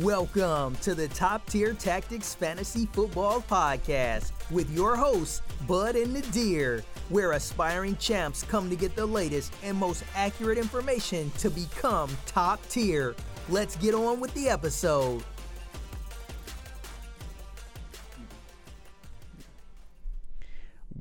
[0.00, 6.84] Welcome to the Top Tier Tactics Fantasy Football Podcast with your hosts, Bud and Nadir,
[7.08, 12.60] where aspiring champs come to get the latest and most accurate information to become top
[12.68, 13.16] tier.
[13.48, 15.24] Let's get on with the episode.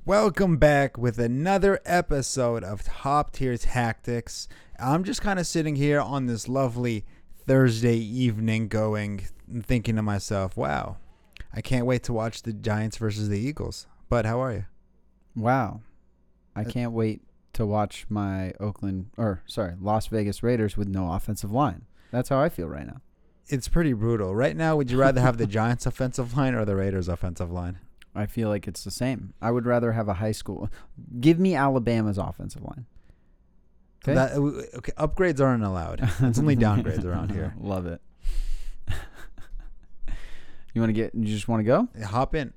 [0.05, 4.47] Welcome back with another episode of Top Tier Tactics.
[4.79, 7.03] I'm just kind of sitting here on this lovely
[7.47, 10.97] Thursday evening going and thinking to myself, wow,
[11.53, 13.87] I can't wait to watch the Giants versus the Eagles.
[14.09, 14.65] But how are you?
[15.35, 15.81] Wow.
[16.55, 17.21] I Uh, can't wait
[17.53, 21.85] to watch my Oakland or sorry, Las Vegas Raiders with no offensive line.
[22.11, 23.01] That's how I feel right now.
[23.47, 24.33] It's pretty brutal.
[24.35, 27.79] Right now, would you rather have the Giants offensive line or the Raiders offensive line?
[28.15, 29.33] I feel like it's the same.
[29.41, 30.69] I would rather have a high school.
[31.19, 32.85] Give me Alabama's offensive line.
[34.05, 34.13] Okay.
[34.13, 36.07] That, uh, okay, upgrades aren't allowed.
[36.19, 37.55] It's only downgrades around here.
[37.59, 37.99] Love it.
[40.75, 41.87] you want to get you just want to go?
[42.05, 42.53] Hop in.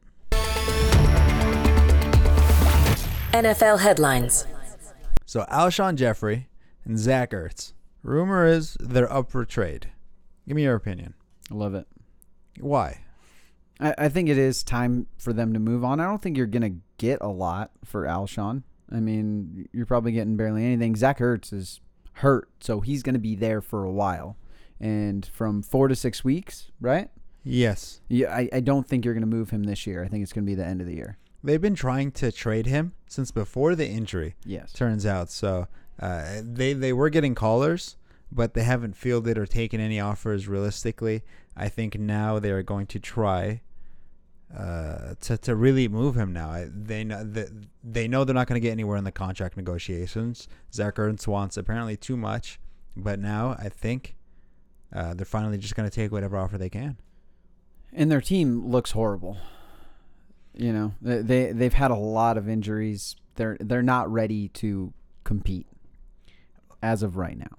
[3.32, 4.46] NFL headlines.
[5.24, 6.48] So Alshon Jeffery
[6.84, 7.72] and Zach Ertz.
[8.02, 9.88] Rumor is they're up for trade.
[10.46, 11.14] Give me your opinion.
[11.50, 11.86] I love it.
[12.60, 13.00] Why?
[13.80, 15.98] I, I think it is time for them to move on.
[15.98, 18.64] I don't think you're gonna get a lot for Alshon.
[18.90, 20.96] I mean, you're probably getting barely anything.
[20.96, 21.80] Zach Ertz is
[22.14, 24.36] hurt, so he's gonna be there for a while,
[24.80, 27.10] and from four to six weeks, right?
[27.44, 28.00] Yes.
[28.08, 30.02] Yeah, I, I don't think you're gonna move him this year.
[30.04, 31.18] I think it's gonna be the end of the year.
[31.44, 34.72] They've been trying to trade him since before the injury, Yes.
[34.72, 35.30] turns out.
[35.30, 35.68] So
[36.00, 37.96] uh, they, they were getting callers,
[38.32, 41.22] but they haven't fielded or taken any offers realistically.
[41.56, 43.62] I think now they're going to try
[44.56, 46.50] uh, to, to really move him now.
[46.50, 47.48] I, they, know, that
[47.84, 50.48] they know they're not going to get anywhere in the contract negotiations.
[50.72, 52.58] Zach Ertz wants apparently too much,
[52.96, 54.16] but now I think
[54.94, 56.96] uh, they're finally just going to take whatever offer they can.
[57.92, 59.36] And their team looks horrible.
[60.54, 63.16] You know, they, they they've had a lot of injuries.
[63.36, 64.92] They're they're not ready to
[65.24, 65.66] compete
[66.82, 67.58] as of right now.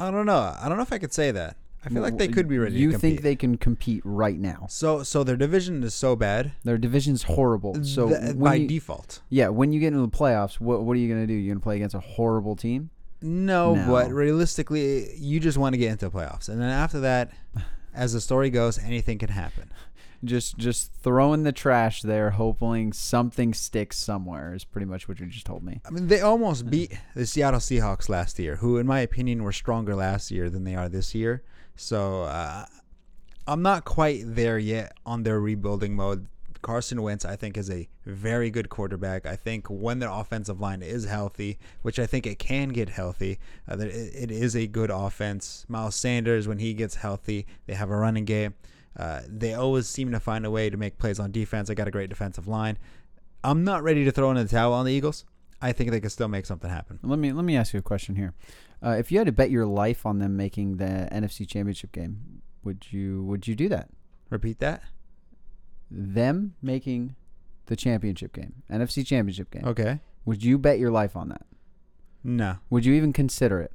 [0.00, 0.54] I don't know.
[0.60, 1.56] I don't know if I could say that.
[1.86, 3.10] I feel like they could be ready You to compete.
[3.12, 4.66] think they can compete right now?
[4.68, 7.82] So so their division is so bad Their division's horrible.
[7.84, 9.20] So th- by you- default.
[9.30, 11.32] yeah, when you get into the playoffs, what what are you gonna do?
[11.32, 12.90] You're gonna play against a horrible team?
[13.22, 13.86] No, No.
[13.86, 17.30] but realistically, you just want to get into the playoffs, and then after that,
[17.94, 19.70] as the story goes, anything can happen.
[20.24, 24.54] Just just throw in the trash there, hoping something sticks somewhere.
[24.54, 25.80] Is pretty much what you just told me.
[25.86, 29.52] I mean, they almost beat the Seattle Seahawks last year, who, in my opinion, were
[29.52, 31.42] stronger last year than they are this year.
[31.76, 32.66] So uh,
[33.46, 36.26] I'm not quite there yet on their rebuilding mode.
[36.62, 39.24] Carson Wentz, I think, is a very good quarterback.
[39.24, 43.38] I think when their offensive line is healthy, which I think it can get healthy,
[43.68, 45.64] uh, that it, it is a good offense.
[45.68, 48.54] Miles Sanders, when he gets healthy, they have a running game.
[48.96, 51.68] Uh, they always seem to find a way to make plays on defense.
[51.68, 52.78] They got a great defensive line.
[53.44, 55.24] I'm not ready to throw in the towel on the Eagles.
[55.60, 56.98] I think they can still make something happen.
[57.02, 58.34] Let me let me ask you a question here.
[58.86, 62.42] Uh, if you had to bet your life on them making the NFC Championship game,
[62.62, 63.88] would you would you do that?
[64.30, 64.82] Repeat that.
[65.90, 67.16] Them making
[67.66, 69.64] the championship game, NFC Championship game.
[69.64, 70.00] Okay.
[70.24, 71.42] Would you bet your life on that?
[72.24, 73.72] No, Would you even consider it?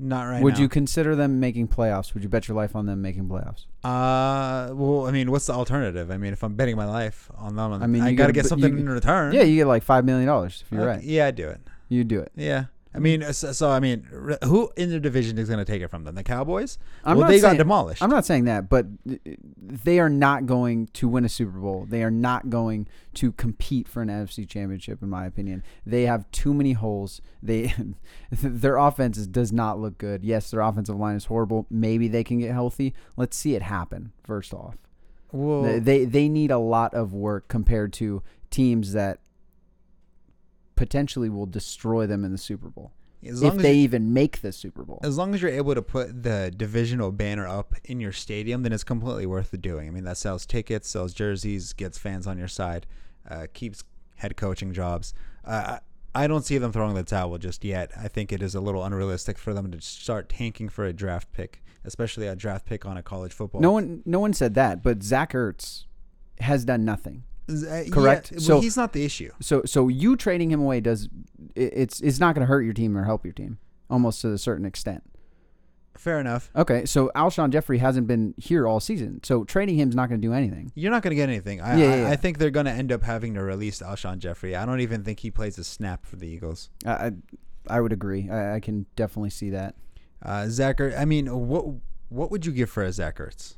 [0.00, 0.44] not right now.
[0.44, 0.60] would now.
[0.60, 2.14] you consider them making playoffs?
[2.14, 3.64] Would you bet your life on them making playoffs?
[3.82, 6.10] Uh, well, I mean, what's the alternative?
[6.10, 8.32] I mean, if I'm betting my life on them, I mean, I you got to
[8.32, 9.32] gotta get something you- in return.
[9.32, 11.02] Yeah, you get like five million dollars if you're Okay, right.
[11.02, 11.60] Yeah, I'd do it.
[11.88, 12.30] You do it.
[12.36, 12.66] Yeah.
[12.98, 14.02] I mean, so, so I mean,
[14.42, 16.16] who in the division is going to take it from them?
[16.16, 16.78] The Cowboys?
[17.04, 18.02] I'm well, they saying, got demolished.
[18.02, 21.86] I'm not saying that, but they are not going to win a Super Bowl.
[21.88, 25.62] They are not going to compete for an NFC Championship, in my opinion.
[25.86, 27.20] They have too many holes.
[27.40, 27.72] They
[28.32, 30.24] their offense does not look good.
[30.24, 31.66] Yes, their offensive line is horrible.
[31.70, 32.94] Maybe they can get healthy.
[33.16, 34.10] Let's see it happen.
[34.24, 34.76] First off,
[35.30, 39.20] well, they they need a lot of work compared to teams that
[40.78, 42.92] potentially will destroy them in the Super Bowl
[43.26, 45.00] as if as they even make the Super Bowl.
[45.02, 48.72] as long as you're able to put the divisional banner up in your stadium, then
[48.72, 49.88] it's completely worth the doing.
[49.88, 52.86] I mean, that sells tickets, sells jerseys, gets fans on your side,
[53.28, 53.82] uh, keeps
[54.16, 55.14] head coaching jobs.
[55.44, 55.78] Uh,
[56.14, 57.90] I I don't see them throwing the towel just yet.
[57.96, 61.32] I think it is a little unrealistic for them to start tanking for a draft
[61.32, 63.60] pick, especially a draft pick on a college football.
[63.60, 65.84] No one no one said that, but Zach Ertz
[66.40, 67.24] has done nothing.
[67.48, 68.30] Uh, Correct.
[68.32, 69.30] Yeah, well, So- he's not the issue.
[69.40, 71.08] So so you trading him away does
[71.54, 73.58] it- it's it's not going to hurt your team or help your team
[73.90, 75.02] almost to a certain extent.
[75.96, 76.48] Fair enough.
[76.54, 80.26] Okay, so Alshon Jeffery hasn't been here all season, so trading him's not going to
[80.28, 80.70] do anything.
[80.76, 81.60] You're not going to get anything.
[81.60, 82.08] I, Yeah, I, yeah.
[82.10, 84.54] I think they're going to end up having to release Alshon Jeffery.
[84.54, 86.70] I don't even think he plays a snap for the Eagles.
[86.86, 87.10] I I,
[87.68, 88.30] I would agree.
[88.30, 89.74] I, I can definitely see that.
[90.22, 91.64] Uh, Zach, Er- I mean, what
[92.10, 93.56] What would you give for a Zach Ertz?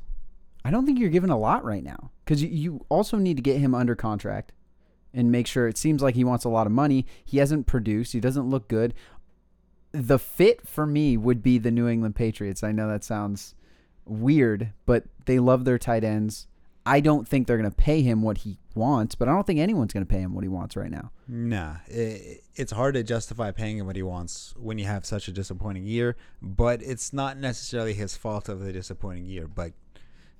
[0.63, 3.43] I don't think you're giving a lot right now because you, you also need to
[3.43, 4.53] get him under contract
[5.13, 7.05] and make sure it seems like he wants a lot of money.
[7.25, 8.13] He hasn't produced.
[8.13, 8.93] He doesn't look good.
[9.91, 12.63] The fit for me would be the New England Patriots.
[12.63, 13.55] I know that sounds
[14.05, 16.47] weird, but they love their tight ends.
[16.85, 19.59] I don't think they're going to pay him what he wants, but I don't think
[19.59, 21.11] anyone's going to pay him what he wants right now.
[21.27, 25.27] Nah, it, it's hard to justify paying him what he wants when you have such
[25.27, 26.15] a disappointing year.
[26.41, 29.47] But it's not necessarily his fault of the disappointing year.
[29.47, 29.73] But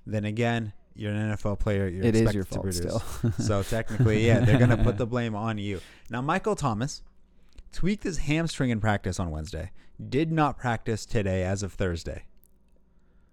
[0.05, 1.87] then again, you're an NFL player.
[1.87, 2.77] You're It is expected your to fault produce.
[3.03, 3.31] still.
[3.39, 5.79] so technically, yeah, they're gonna put the blame on you.
[6.09, 7.01] Now, Michael Thomas
[7.71, 9.71] tweaked his hamstring in practice on Wednesday.
[10.09, 12.23] Did not practice today as of Thursday.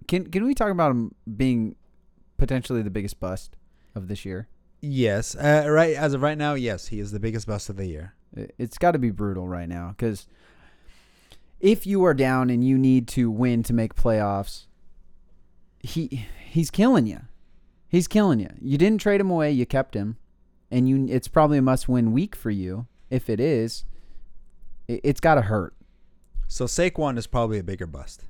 [0.06, 1.74] Can can we talk about him being
[2.36, 3.56] potentially the biggest bust
[3.94, 4.48] of this year?
[4.80, 5.96] Yes, uh, right.
[5.96, 8.14] As of right now, yes, he is the biggest bust of the year.
[8.58, 10.28] It's got to be brutal right now because
[11.58, 14.66] if you are down and you need to win to make playoffs,
[15.80, 17.20] he he's killing you.
[17.88, 18.50] He's killing you.
[18.60, 19.50] You didn't trade him away.
[19.52, 20.16] You kept him,
[20.70, 21.06] and you.
[21.08, 22.86] It's probably a must-win week for you.
[23.10, 23.84] If it is,
[24.86, 25.74] it, it's got to hurt.
[26.46, 28.24] So Saquon is probably a bigger bust.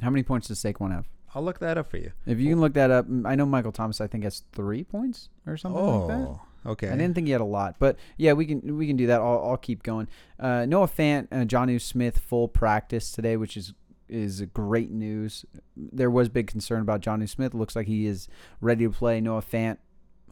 [0.00, 1.08] How many points does Saquon have?
[1.34, 2.12] I'll look that up for you.
[2.26, 4.00] If you can look that up, I know Michael Thomas.
[4.00, 6.28] I think has three points or something like that.
[6.28, 6.88] Oh, okay.
[6.88, 9.20] I didn't think he had a lot, but yeah, we can we can do that.
[9.20, 10.08] I'll, I'll keep going.
[10.38, 13.74] Uh, Noah Fant, uh, Jonnu Smith, full practice today, which is
[14.10, 15.44] is great news.
[15.76, 17.54] There was big concern about Johnny Smith.
[17.54, 18.28] Looks like he is
[18.60, 19.20] ready to play.
[19.20, 19.78] Noah Fant,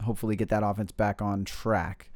[0.03, 2.11] hopefully get that offense back on track.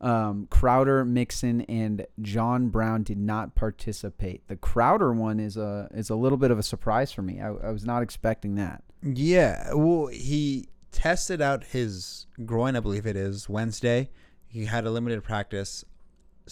[0.00, 4.46] Um, Crowder, Mixon, and John Brown did not participate.
[4.48, 7.40] The Crowder one is a is a little bit of a surprise for me.
[7.40, 8.82] I, I was not expecting that.
[9.02, 14.10] Yeah, well, he tested out his groin, I believe it is, Wednesday.
[14.48, 15.84] He had a limited practice.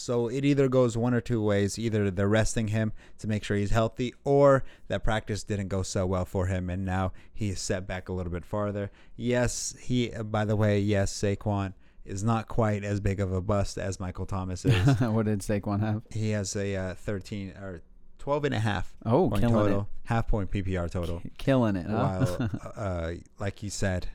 [0.00, 1.78] So it either goes one or two ways.
[1.78, 6.06] Either they're resting him to make sure he's healthy, or that practice didn't go so
[6.06, 8.90] well for him, and now he's set back a little bit farther.
[9.16, 11.74] Yes, he, by the way, yes, Saquon
[12.04, 14.86] is not quite as big of a bust as Michael Thomas is.
[15.00, 16.02] what did Saquon have?
[16.10, 17.82] he has a uh, 13 or
[18.18, 21.20] 12 and a half Oh, point killing total, half point PPR total.
[21.24, 21.86] it, killing it.
[21.86, 22.24] Huh?
[22.38, 24.08] While, uh, like you said,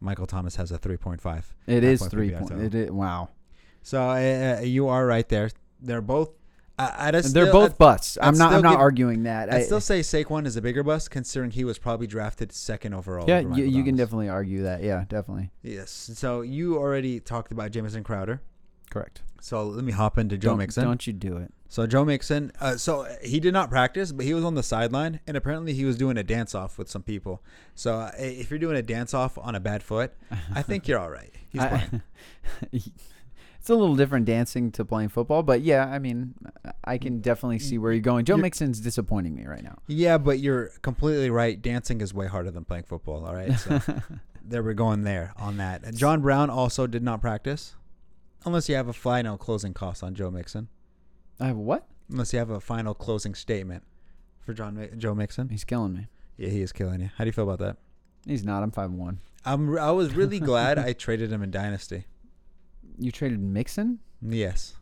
[0.00, 1.44] Michael Thomas has a 3.5.
[1.66, 2.48] It three PPR point.
[2.50, 2.64] total.
[2.64, 3.28] It is, wow.
[3.88, 5.50] So uh, you are right there.
[5.80, 6.28] They're both.
[6.78, 8.18] I, I'd They're still- both I'd, busts.
[8.20, 8.52] I'd I'm not.
[8.52, 9.48] I'm not give- arguing that.
[9.48, 12.92] I'd I- still say Saquon is a bigger bust, considering he was probably drafted second
[12.92, 13.24] overall.
[13.26, 14.82] yeah, you, you can definitely argue that.
[14.82, 15.52] Yeah, definitely.
[15.62, 16.10] Yes.
[16.14, 18.42] So you already talked about Jamison Crowder.
[18.90, 19.22] Correct.
[19.40, 20.84] So let me hop into Joe don't, Mixon.
[20.84, 21.50] Don't you do it?
[21.70, 25.20] So Joe Mixon, uh, so he did not practice, but he was on the sideline,
[25.26, 27.42] and apparently he was doing a dance off with some people.
[27.74, 30.12] So uh, if you're doing a dance off on a bad foot,
[30.54, 31.32] I think you're all right.
[31.48, 31.88] He's I-.
[33.68, 36.32] it's a little different dancing to playing football, but yeah, I mean,
[36.84, 38.24] I can definitely see where you're going.
[38.24, 39.76] Joe You're- Mixon's disappointing me right now.
[39.86, 41.60] Yeah, but you're completely right.
[41.60, 43.26] Dancing is way harder than playing football.
[43.26, 43.78] All right, so
[44.42, 45.94] there we're going there on that.
[45.94, 47.74] John Brown also did not practice,
[48.46, 50.68] unless you have a final closing cost on Joe Mixon.
[51.38, 51.86] I have what?
[52.10, 53.82] Unless you have a final closing statement
[54.40, 55.50] for John Joe Mixon.
[55.50, 56.06] He's killing me.
[56.38, 57.10] Yeah, he is killing you.
[57.18, 57.76] How do you feel about that?
[58.26, 58.62] He's not.
[58.62, 59.18] I'm five one.
[59.44, 59.76] I'm.
[59.78, 62.06] I was really glad I traded him in Dynasty.
[62.98, 64.00] You traded Mixon.
[64.20, 64.74] Yes.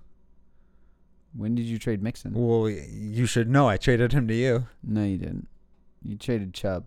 [1.36, 2.32] When did you trade Mixon?
[2.34, 4.66] Well, you should know I traded him to you.
[4.82, 5.48] No, you didn't.
[6.02, 6.86] You traded Chubb.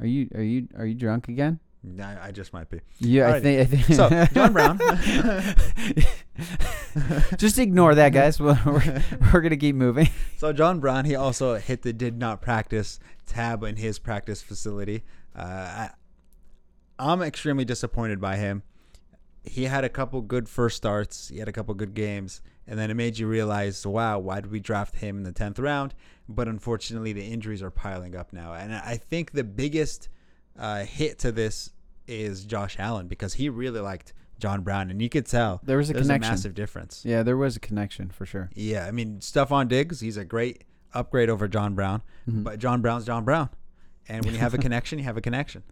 [0.00, 1.60] Are you are you are you drunk again?
[2.00, 2.80] I, I just might be.
[2.98, 3.60] Yeah, I think.
[3.60, 4.78] I think So, John Brown.
[7.36, 8.40] Just ignore that, guys.
[8.40, 9.02] We're, we're,
[9.32, 10.08] we're gonna keep moving.
[10.36, 15.04] So John Brown, he also hit the did not practice tab in his practice facility.
[15.34, 15.90] Uh, I,
[16.98, 18.62] I'm extremely disappointed by him.
[19.44, 21.28] He had a couple good first starts.
[21.28, 24.50] He had a couple good games, and then it made you realize, wow, why did
[24.50, 25.94] we draft him in the tenth round?
[26.28, 30.08] But unfortunately, the injuries are piling up now, and I think the biggest
[30.58, 31.70] uh, hit to this
[32.06, 35.88] is Josh Allen because he really liked John Brown, and you could tell There was
[35.90, 36.30] a connection.
[36.30, 37.02] a massive difference.
[37.04, 38.50] Yeah, there was a connection for sure.
[38.54, 40.64] Yeah, I mean, Stefon Diggs, he's a great
[40.94, 42.44] upgrade over John Brown, Mhm.
[42.44, 43.48] but John Brown's John Brown.
[44.08, 45.62] And when you have a connection, you have a connection.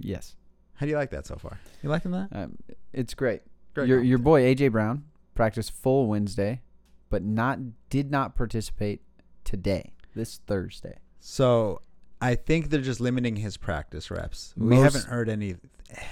[0.00, 0.34] Yes,
[0.82, 1.60] How do you like that so far?
[1.80, 2.28] You liking that?
[2.32, 2.58] um,
[2.92, 3.42] it's great.
[3.72, 6.60] Great your your boy AJ Brown practiced full Wednesday,
[7.08, 9.00] but not did not participate
[9.44, 9.92] today.
[10.16, 10.98] This Thursday.
[11.20, 11.82] So
[12.20, 14.54] I think they're just limiting his practice reps.
[14.56, 15.54] We Most- haven't heard any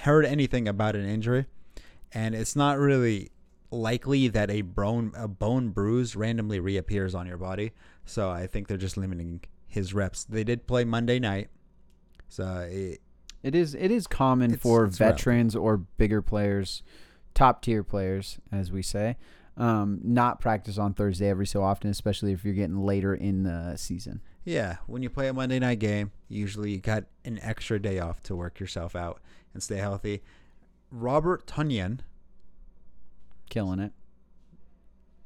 [0.03, 1.47] heard anything about an injury,
[2.13, 3.29] and it's not really
[3.71, 7.73] likely that a bone a bone bruise randomly reappears on your body.
[8.05, 10.23] So I think they're just limiting his reps.
[10.23, 11.49] They did play Monday night,
[12.29, 13.01] so it,
[13.43, 16.83] It is it is common It's- for it's veterans or bigger players,
[17.33, 19.17] top tier players, as we say,
[19.57, 23.75] um, not practice on Thursday every so often, especially if you're getting later in the
[23.77, 24.21] season.
[24.43, 28.21] Yeah, when you play a Monday night game, usually you got an extra day off
[28.23, 29.21] to work yourself out
[29.53, 30.21] and stay healthy.
[30.91, 31.99] Robert Tonyan
[33.49, 33.91] Killing it.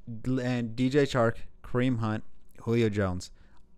[0.07, 2.24] and DJ Chark, Kareem Hunt,
[2.62, 3.31] Julio Jones,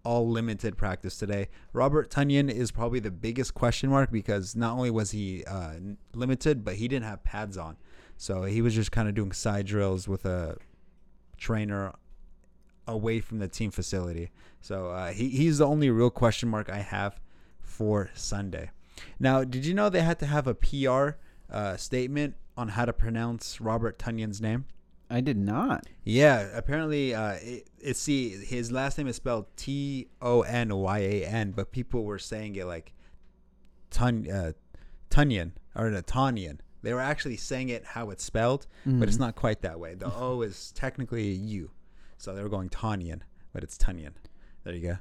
[0.08, 1.50] all limited practice today.
[1.74, 5.74] Robert Tonyan is probably the biggest question mark because not only was he uh,
[6.16, 7.76] limited, but he didn't have pads on.
[8.16, 10.56] So he was just kind of doing side drills with a
[11.38, 11.94] trainer
[12.88, 14.32] away from the team facility.
[14.62, 17.20] So uh, he, he's the only real question mark I have
[17.60, 18.72] for Sunday.
[19.20, 21.18] Now, did you know they had to have a PR
[21.52, 24.68] uh, statement on how to pronounce Robert Tonyan's name?
[25.10, 25.86] I did not.
[26.04, 31.00] Yeah, apparently, uh, it, it's see his last name is spelled T O N Y
[31.00, 32.94] A N, but people were saying it like
[33.90, 34.52] Tun uh,
[35.10, 36.60] Tunyon or no, Tanyan.
[36.84, 39.96] They were actually saying it how it's spelled, but it's not quite that way.
[39.96, 41.72] The O is technically a U,
[42.18, 43.22] so they were going Tanyan,
[43.54, 44.12] but it's Tunyon.
[44.64, 44.98] There you go.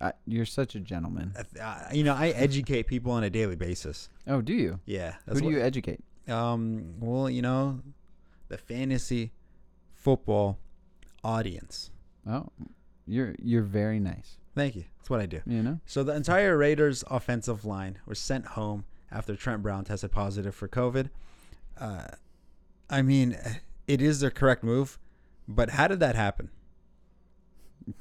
[0.00, 1.34] Uh, you're such a gentleman.
[1.60, 4.08] Uh, you know, I educate people on a daily basis.
[4.26, 4.80] Oh, do you?
[4.86, 6.00] Yeah, Who do what- you educate?
[6.28, 7.80] um, well, you know,
[8.48, 9.32] the fantasy
[9.94, 10.58] football
[11.22, 11.90] audience.
[12.26, 12.48] Oh,
[13.06, 14.38] you're you're very nice.
[14.54, 14.84] Thank you.
[14.98, 15.40] That's what I do.
[15.46, 15.80] You know.
[15.86, 20.68] So the entire Raiders offensive line was sent home after Trent Brown tested positive for
[20.68, 21.10] COVID.
[21.78, 22.06] Uh,
[22.88, 23.36] I mean,
[23.86, 24.98] it is the correct move,
[25.48, 26.50] but how did that happen?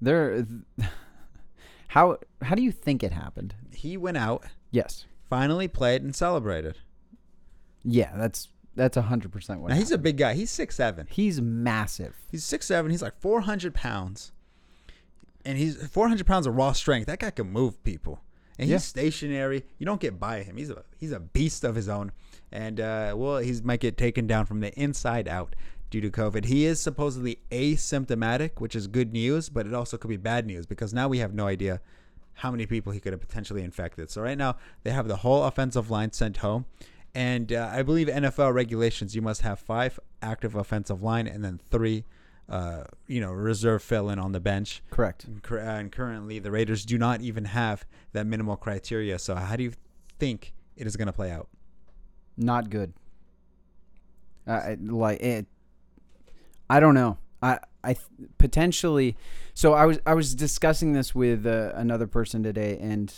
[0.00, 0.46] There.
[1.88, 3.54] How how do you think it happened?
[3.70, 5.04] He went out, Yes.
[5.28, 6.78] finally played, and celebrated.
[7.84, 9.70] Yeah, that's that's a hundred percent what.
[9.70, 10.34] Now he's a big guy.
[10.34, 11.06] He's six seven.
[11.10, 12.16] he's massive.
[12.30, 12.90] He's six seven.
[12.90, 14.32] He's like four hundred pounds,
[15.44, 17.06] and he's four hundred pounds of raw strength.
[17.06, 18.20] That guy can move people,
[18.58, 18.78] and he's Yeah.
[18.78, 19.64] stationary.
[19.78, 20.56] You don't get by him.
[20.56, 22.12] He's a he's a beast of his own,
[22.50, 25.54] and uh, well, he might get taken down from the inside out
[25.90, 26.46] due to COVID.
[26.46, 30.64] He is supposedly asymptomatic, which is good news, but it also could be bad news
[30.66, 31.80] because now we have no idea
[32.36, 34.10] how many people he could have potentially infected.
[34.10, 36.64] So right now they have the whole offensive line sent home.
[37.14, 41.58] And uh, I believe NFL regulations, you must have five active offensive line and then
[41.58, 42.04] three,
[42.48, 44.82] uh, you know, reserve fill in on the bench.
[44.90, 45.24] Correct.
[45.24, 49.18] And cur- And currently, the Raiders do not even have that minimal criteria.
[49.18, 49.72] So how do you
[50.18, 51.48] think it is going to play out?
[52.36, 52.94] Not good.
[54.46, 55.46] Uh, I- like it.
[56.70, 57.18] I don't know.
[57.42, 58.06] I I th-
[58.38, 59.16] potentially.
[59.52, 63.12] So I was I was discussing this with uh, another person today, and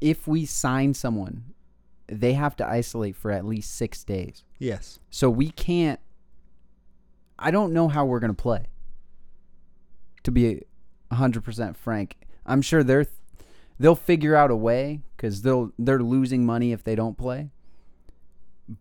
[0.00, 1.51] if we sign someone,
[2.12, 4.44] they have to isolate for at least six days.
[4.58, 5.00] Yes.
[5.10, 6.00] So we can't.
[7.38, 8.66] I don't know how we're gonna play.
[10.24, 10.62] To be
[11.10, 12.16] hundred percent frank,
[12.46, 13.06] I'm sure they're
[13.78, 17.50] they'll figure out a way because they'll they're losing money if they don't play.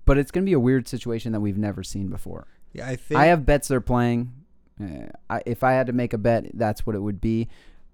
[0.05, 2.47] But it's gonna be a weird situation that we've never seen before.
[2.73, 4.31] Yeah, I think I have bets they're playing.
[4.79, 7.47] Uh, I, if I had to make a bet, that's what it would be.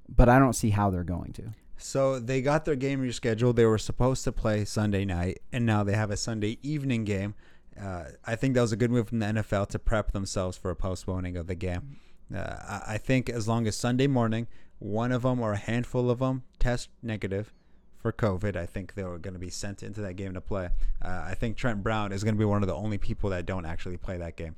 [0.09, 1.53] But I don't see how they're going to.
[1.77, 3.55] So they got their game rescheduled.
[3.55, 7.35] They were supposed to play Sunday night, and now they have a Sunday evening game.
[7.79, 10.71] Uh, I think that was a good move from the NFL to prep themselves for
[10.71, 11.97] a postponing of the game.
[12.35, 14.47] Uh, I, think as long as Sunday morning,
[14.79, 17.53] one of them or a handful of them test negative
[17.97, 20.69] for COVID, I think they were going to be sent into that game to play.
[21.01, 23.45] Uh, I think Trent Brown is going to be one of the only people that
[23.45, 24.55] don't actually play that game.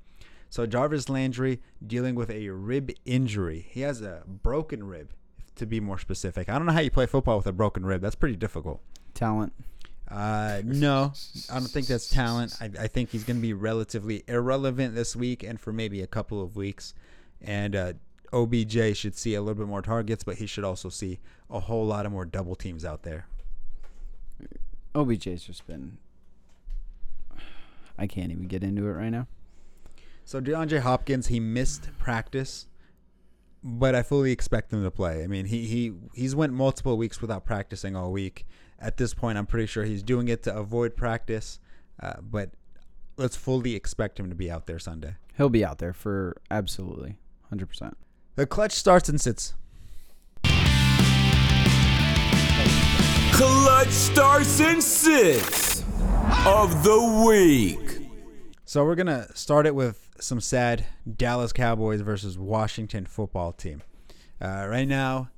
[0.50, 3.68] So Jarvis Landry dealing with a rib injury.
[3.70, 5.14] He has a broken rib,
[5.60, 6.50] to be more specific.
[6.50, 8.02] I don't know how you play football with a broken rib.
[8.02, 8.82] That's pretty difficult.
[9.14, 9.54] Talent.
[10.10, 11.14] Uh, no,
[11.52, 12.56] I don't think that's talent.
[12.60, 16.08] I, I think he's going to be relatively irrelevant this week and for maybe a
[16.08, 16.96] couple of weeks.
[17.42, 17.94] And uh,
[18.34, 21.86] OBJ should see a little bit more targets, but he should also see a whole
[21.86, 23.28] lot of more double teams out there.
[24.96, 25.98] OBJ's just been.
[27.98, 29.28] I can't even get into it right now.
[30.26, 32.68] So DeAndre Hopkins, he missed practice,
[33.64, 35.24] but I fully expect him to play.
[35.24, 38.46] I mean, he he he's went multiple weeks without practicing all week.
[38.80, 41.60] At this point, I'm pretty sure he's doing it to avoid practice,
[42.02, 42.52] uh, but
[43.18, 45.16] let's fully expect him to be out there Sunday.
[45.36, 47.18] He'll be out there for absolutely
[47.54, 47.94] 100%.
[48.36, 49.54] The clutch starts and sits.
[53.34, 55.84] Clutch starts and sits
[56.46, 58.10] of the week.
[58.64, 60.86] So we're gonna start it with some sad
[61.18, 63.82] Dallas Cowboys versus Washington football team.
[64.42, 65.30] Uh, right now,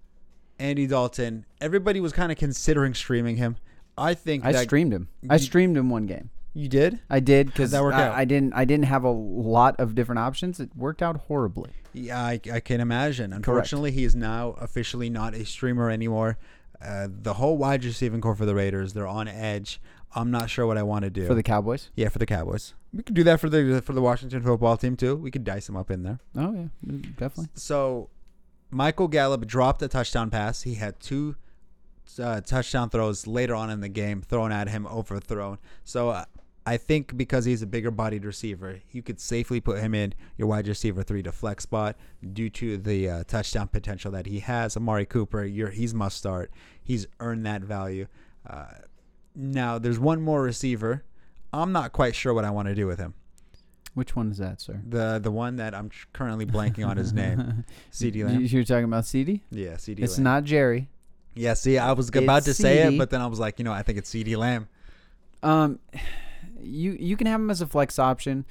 [0.60, 1.46] Andy Dalton.
[1.60, 3.58] Everybody was kind of considering streaming him.
[3.98, 5.10] I think I that streamed him.
[5.30, 6.30] I streamed him one game.
[6.54, 7.00] you did.
[7.10, 8.16] I did because that worked I, out?
[8.16, 8.54] I didn't.
[8.54, 10.60] I didn't have a lot of different options.
[10.60, 11.72] It worked out horribly.
[11.94, 13.34] Yeah, I, I can imagine.
[13.34, 16.38] Unfortunately, he is now officially not a streamer anymore.
[16.84, 19.80] Uh, the whole wide receiving core for the Raiders, they're on edge.
[20.14, 21.90] I'm not sure what I want to do for the Cowboys.
[21.96, 22.74] yeah for the Cowboys.
[22.94, 25.16] We could do that for the for the Washington football team too.
[25.16, 26.20] We could dice them up in there.
[26.36, 27.50] Oh yeah, mm, definitely.
[27.54, 28.10] So,
[28.70, 30.64] Michael Gallup dropped a touchdown pass.
[30.64, 31.36] He had two
[32.22, 35.58] uh, touchdown throws later on in the game thrown at him, overthrown.
[35.86, 36.26] So, uh,
[36.66, 40.48] I think because he's a bigger bodied receiver, you could safely put him in your
[40.48, 41.96] wide receiver three to flex spot
[42.34, 44.78] due to the uh, touchdown potential that he has.
[44.78, 46.52] Amari Cooper, you're, he's must start.
[46.84, 48.08] He's earned that value.
[49.36, 51.04] Now, there's one more receiver.
[51.54, 53.14] I'm not quite sure what I want to do with him.
[53.94, 54.82] Which one is that, sir?
[54.88, 57.66] The the one that I'm currently blanking on his name.
[57.92, 58.40] CeeDee Lamb.
[58.42, 59.42] You- You're talking about CeeDee?
[59.52, 60.24] Yeah, CeeDee It's Lamb.
[60.24, 60.90] not Jerry.
[61.34, 63.66] Yeah, see, I was about It's to say it, but then I was like, you
[63.66, 64.68] know, I think it's CeeDee Lamb.
[65.44, 65.80] Um,
[66.62, 68.46] you you can have him as a flex option.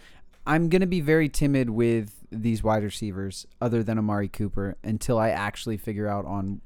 [0.47, 5.31] I'm gonna be very timid with these wide receivers, other than Amari Cooper, until I
[5.31, 6.61] actually figure out on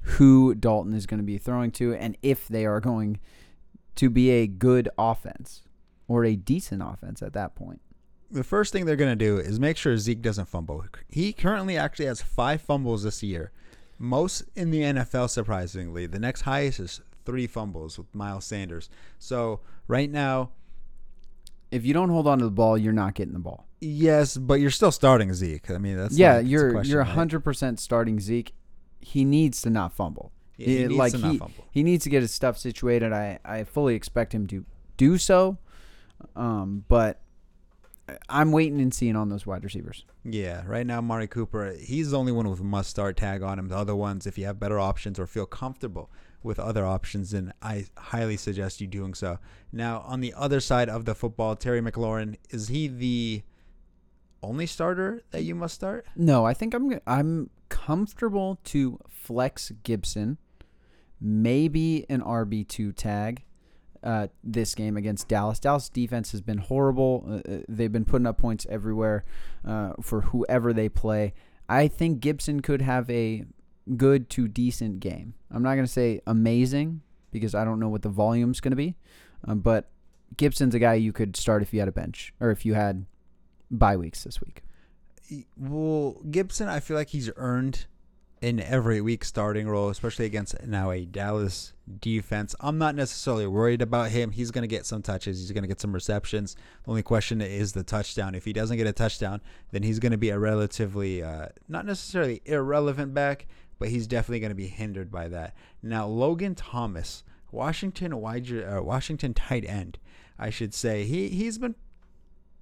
[0.00, 3.18] who Dalton is going to be throwing to, and if they are going
[3.96, 5.62] to be a good offense
[6.08, 7.80] or a decent offense at that point.
[8.30, 10.84] The first thing they're gonna do is make sure Zeke doesn't fumble.
[11.08, 13.52] He currently actually has five fumbles this year,
[13.98, 15.28] most in the NFL.
[15.30, 18.88] Surprisingly, the next highest is three fumbles with Miles Sanders.
[19.18, 20.50] So right now,
[21.72, 23.66] If you don't hold on to the ball, you're not getting the ball.
[23.80, 25.68] yes, but you're still starting Zeke.
[25.70, 27.08] I mean, that's yeah, not- it's a you're question, you're right?
[27.08, 28.54] hundred percent starting Zeke.
[29.00, 30.32] He needs to not fumble.
[30.56, 33.12] Yeah, he like he, he needs to get his stuff situated.
[33.12, 34.64] I, I fully expect him to
[34.96, 35.58] do so.
[36.34, 37.20] Um, but
[38.28, 40.04] I'm waiting and seeing on those wide receivers.
[40.24, 43.58] Yeah, right now Mari Cooper, he's the only one with a must start tag on
[43.58, 43.68] him.
[43.68, 46.10] The other ones, if you have better options or feel comfortable
[46.42, 49.38] with other options, then I highly suggest you doing so.
[49.72, 53.42] Now, on the other side of the football, Terry McLaurin, is he the
[54.42, 56.06] only starter that you must start?
[56.14, 60.38] No, I think I'm I'm comfortable to flex Gibson,
[61.26, 63.42] maybe an RB two tag.
[64.02, 65.58] Uh, this game against Dallas.
[65.58, 67.24] Dallas defense has been horrible.
[67.28, 69.24] Uh, uh, they've been putting up points everywhere
[69.64, 71.34] uh, for whoever they play.
[71.68, 73.44] I think Gibson could have a
[73.96, 75.34] good to decent game.
[75.50, 77.00] I'm not going to say amazing
[77.32, 78.94] because I don't know what the volume's going to be,
[79.44, 79.90] um, but
[80.36, 83.06] Gibson's a guy you could start if you had a bench or if you had
[83.72, 84.62] bye weeks this week.
[85.56, 87.86] Well, Gibson, I feel like he's earned
[88.46, 92.54] in every week starting role, especially against now a Dallas defense.
[92.60, 94.30] I'm not necessarily worried about him.
[94.30, 95.40] He's going to get some touches.
[95.40, 96.54] He's going to get some receptions.
[96.84, 98.36] The only question is the touchdown.
[98.36, 99.40] If he doesn't get a touchdown,
[99.72, 103.48] then he's going to be a relatively, uh, not necessarily irrelevant back,
[103.80, 105.56] but he's definitely going to be hindered by that.
[105.82, 109.98] Now, Logan Thomas, Washington wide, uh, Washington tight end,
[110.38, 111.02] I should say.
[111.02, 111.74] He he's been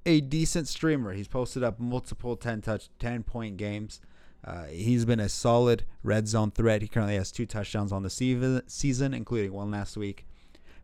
[0.07, 1.13] a decent streamer.
[1.13, 4.01] He's posted up multiple 10 touch 10 point games.
[4.45, 6.83] Uh, he's been a solid red zone threat.
[6.83, 10.27] He currently has two touchdowns on the season, including one last week.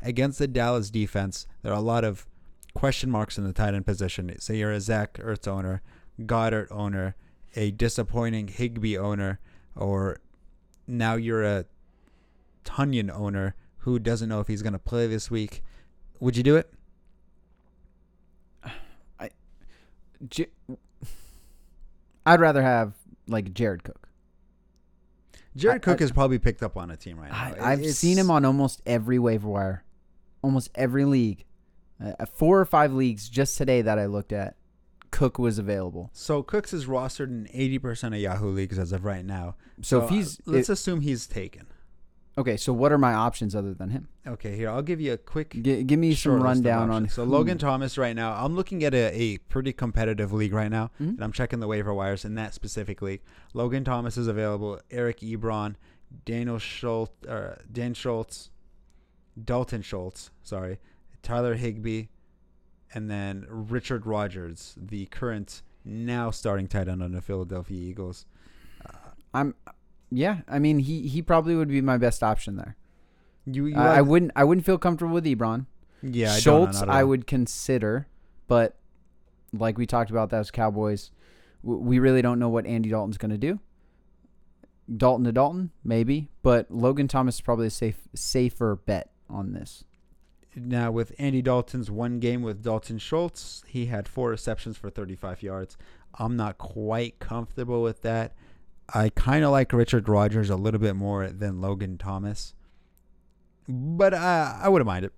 [0.01, 2.27] Against the Dallas defense, there are a lot of
[2.75, 4.35] question marks in the tight end position.
[4.38, 5.83] Say you're a Zach Ertz owner,
[6.20, 7.16] Goedert owner,
[7.55, 9.40] a disappointing Higbee owner,
[9.77, 10.20] or
[10.87, 11.66] now you're a
[12.64, 15.62] Tonyan owner who doesn't know if he's going to play this week.
[16.18, 16.73] Would you do it?
[20.29, 20.49] J-
[22.27, 22.94] I'd rather have
[23.31, 24.09] like Jared Cook.
[25.57, 27.64] Jared I- Cook I- is probably picked up on a team right now.
[27.64, 29.85] I, I've It's- seen him on almost every waiver wire,
[30.43, 31.45] almost every league.
[32.03, 34.57] Uh, four or five leagues just today that I looked at,
[35.11, 36.09] Cook was available.
[36.14, 39.57] So Cooks is rostered in 80% of Yahoo leagues as of right now.
[39.83, 41.66] So, uh, if he's let's it- assume he's taken.
[42.40, 44.09] Okay, so what are my options other than him?
[44.26, 47.09] Okay, here I'll give you a quick G- give me some rundown on.
[47.09, 50.90] So Logan Thomas right now, I'm looking at a, a pretty competitive league right now,
[50.98, 51.09] Mhm.
[51.16, 53.20] and I'm checking the waiver wires in that specific league.
[53.53, 54.81] Logan Thomas is available.
[54.90, 55.74] Eric Ebron,
[56.24, 58.50] Daniel Schultz, uh, Dan Schultz,
[59.42, 60.79] Dalton Schultz, sorry,
[61.22, 62.05] Tyler Higbee,
[62.94, 68.24] and then Richard Rodgers, the current now starting tight end on the Philadelphia Eagles.
[69.35, 69.55] I'm,
[70.11, 72.77] yeah, I mean he he probably would be my best option there.
[73.46, 75.66] You, you I, I wouldn't I wouldn't feel comfortable with Ebron.
[76.03, 78.09] yeah, I Schultz not I would consider,
[78.46, 78.77] but
[79.53, 81.11] like we talked about, those Cowboys.
[81.62, 83.61] We really don't know what Andy Dalton's going to do.
[84.94, 89.85] Dalton to Dalton, maybe, but Logan Thomas is probably a safe safer bet on this.
[90.57, 95.42] Now, with Andy Dalton's one game with Dalton Schultz, he had four receptions for 35
[95.42, 95.77] yards.
[96.14, 98.35] I'm not quite comfortable with that.
[98.94, 102.55] I kind of like Richard Rodgers a little bit more than Logan Thomas,
[103.68, 105.12] but I, I wouldn't mind it.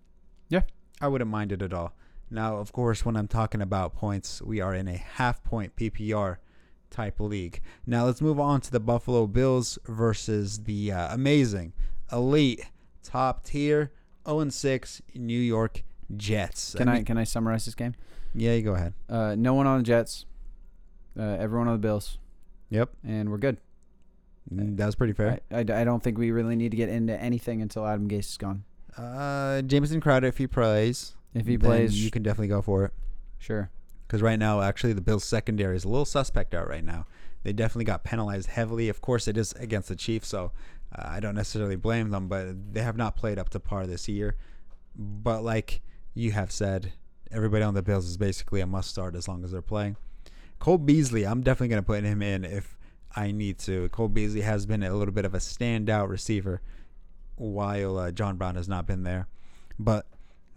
[0.48, 0.62] Yeah.
[1.00, 1.94] I wouldn't mind it at all.
[2.30, 6.36] Now, of course, when I'm talking about points, we are in a half point PPR
[6.90, 7.60] type league.
[7.86, 11.72] Now, let's move on to the Buffalo Bills versus the uh, amazing,
[12.10, 12.64] elite,
[13.02, 13.92] top tier
[14.26, 15.82] 0 and 6 New York
[16.16, 16.74] Jets.
[16.76, 17.94] Can I, mean- can I summarize this game?
[18.34, 18.94] Yeah, you go ahead.
[19.10, 20.24] Uh, no one on the Jets.
[21.18, 22.16] Uh, everyone on the Bills,
[22.72, 22.90] Yep.
[23.06, 23.58] and we're good.
[24.52, 25.38] Mm, That was pretty fair.
[25.50, 28.30] I, I, I don't think we really need to get into anything until Adam Gase
[28.30, 28.64] is gone.
[28.96, 32.92] Uh, Jamison Crowder, if he plays, If he plays, you can definitely go for it.
[33.38, 33.70] sure.
[34.06, 37.06] Because right now, actually, the Bills' secondary is a little suspect out right now.
[37.44, 38.88] They definitely got penalized heavily.
[38.90, 40.52] Of course, it is against the Chiefs, so
[40.94, 44.08] uh, I don't necessarily blame them, but they have not played up to par this
[44.08, 44.36] year.
[44.94, 45.80] But like
[46.14, 46.92] you have said,
[47.30, 49.96] everybody on the Bills is basically a must start as long as they're playing.
[50.62, 52.76] Cole Beasley, I'm definitely going to put him in if
[53.16, 53.88] I need to.
[53.88, 56.60] Cole Beasley has been a little bit of a standout receiver
[57.34, 59.26] while uh, John Brown has not been there.
[59.76, 60.06] But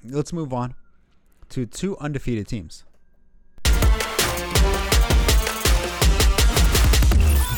[0.03, 0.75] let's move on
[1.49, 2.83] to two undefeated teams.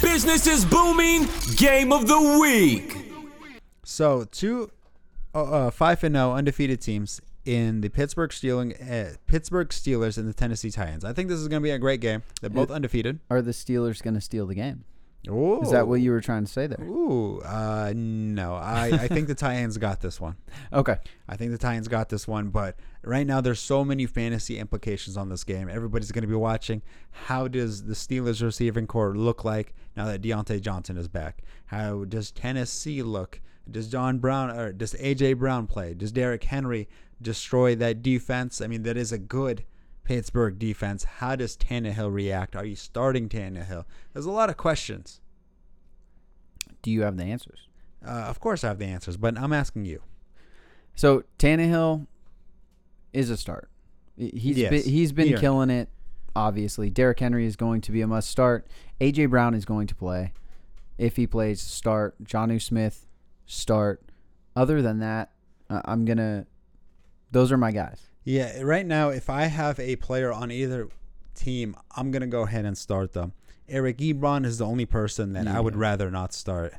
[0.01, 1.27] Business is booming.
[1.57, 3.11] Game of the week.
[3.83, 4.71] So two,
[5.35, 10.27] uh, uh, five and zero undefeated teams in the Pittsburgh Steeling, uh, Pittsburgh Steelers and
[10.27, 11.05] the Tennessee Titans.
[11.05, 12.23] I think this is going to be a great game.
[12.41, 13.19] They're both It- undefeated.
[13.29, 14.83] Are the Steelers going to steal the game?
[15.29, 15.61] Ooh.
[15.61, 16.85] Is that what you were trying to say there?
[16.85, 18.53] Ooh, uh, no.
[18.55, 20.35] I, I think the Titans got this one.
[20.73, 20.97] Okay.
[21.27, 25.15] I think the Titans got this one, but right now there's so many fantasy implications
[25.17, 25.69] on this game.
[25.69, 26.81] Everybody's going to be watching.
[27.11, 31.43] How does the Steelers receiving core look like now that Diontae Johnson is back?
[31.67, 33.41] How does Tennessee look?
[33.69, 35.93] Does John Brown or does AJ Brown play?
[35.93, 36.87] Does Derrick Henry
[37.21, 38.61] destroy that defense?
[38.61, 39.63] I mean, that is a good
[40.03, 41.03] Pittsburgh defense.
[41.03, 42.55] How does Tannehill react?
[42.55, 43.85] Are you starting Tannehill?
[44.13, 45.19] There's a lot of questions.
[46.81, 47.67] Do you have the answers?
[48.05, 50.01] Uh, of course, I have the answers, but I'm asking you.
[50.95, 52.07] So Tannehill
[53.13, 53.69] is a start.
[54.15, 54.69] He's Yes.
[54.69, 55.37] been, he's been Here.
[55.37, 55.89] killing it.
[56.35, 58.67] Obviously, Derrick Henry is going to be a must start.
[59.01, 60.33] AJ Brown is going to play.
[60.97, 62.15] If he plays, start.
[62.23, 63.07] Jonnu Smith,
[63.45, 64.03] start.
[64.55, 65.31] Other than that,
[65.69, 66.45] uh, I'm gonna.
[67.31, 68.01] Those are my guys.
[68.23, 70.89] Yeah, right now, if I have a player on either
[71.35, 73.33] team, I'm gonna go ahead and start them.
[73.69, 76.73] Eric Ebron is the only person that I would rather not start.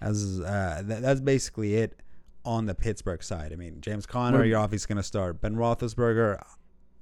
[0.00, 2.00] As uh, th- that's basically it
[2.44, 3.52] on the Pittsburgh side.
[3.52, 5.40] I mean, James Conner, Well- you're obviously gonna start.
[5.40, 6.42] Ben Roethlisberger,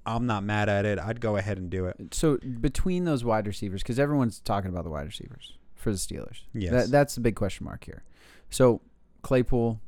[0.07, 0.99] I'm not mad at it.
[0.99, 2.15] I'd go ahead and do it.
[2.15, 6.41] So between those wide receivers, because everyone's talking about the wide receivers for the Steelers.
[6.55, 6.73] Yes.
[6.73, 8.03] That, that's the big question mark here.
[8.51, 8.81] So
[9.23, 9.81] Claypool,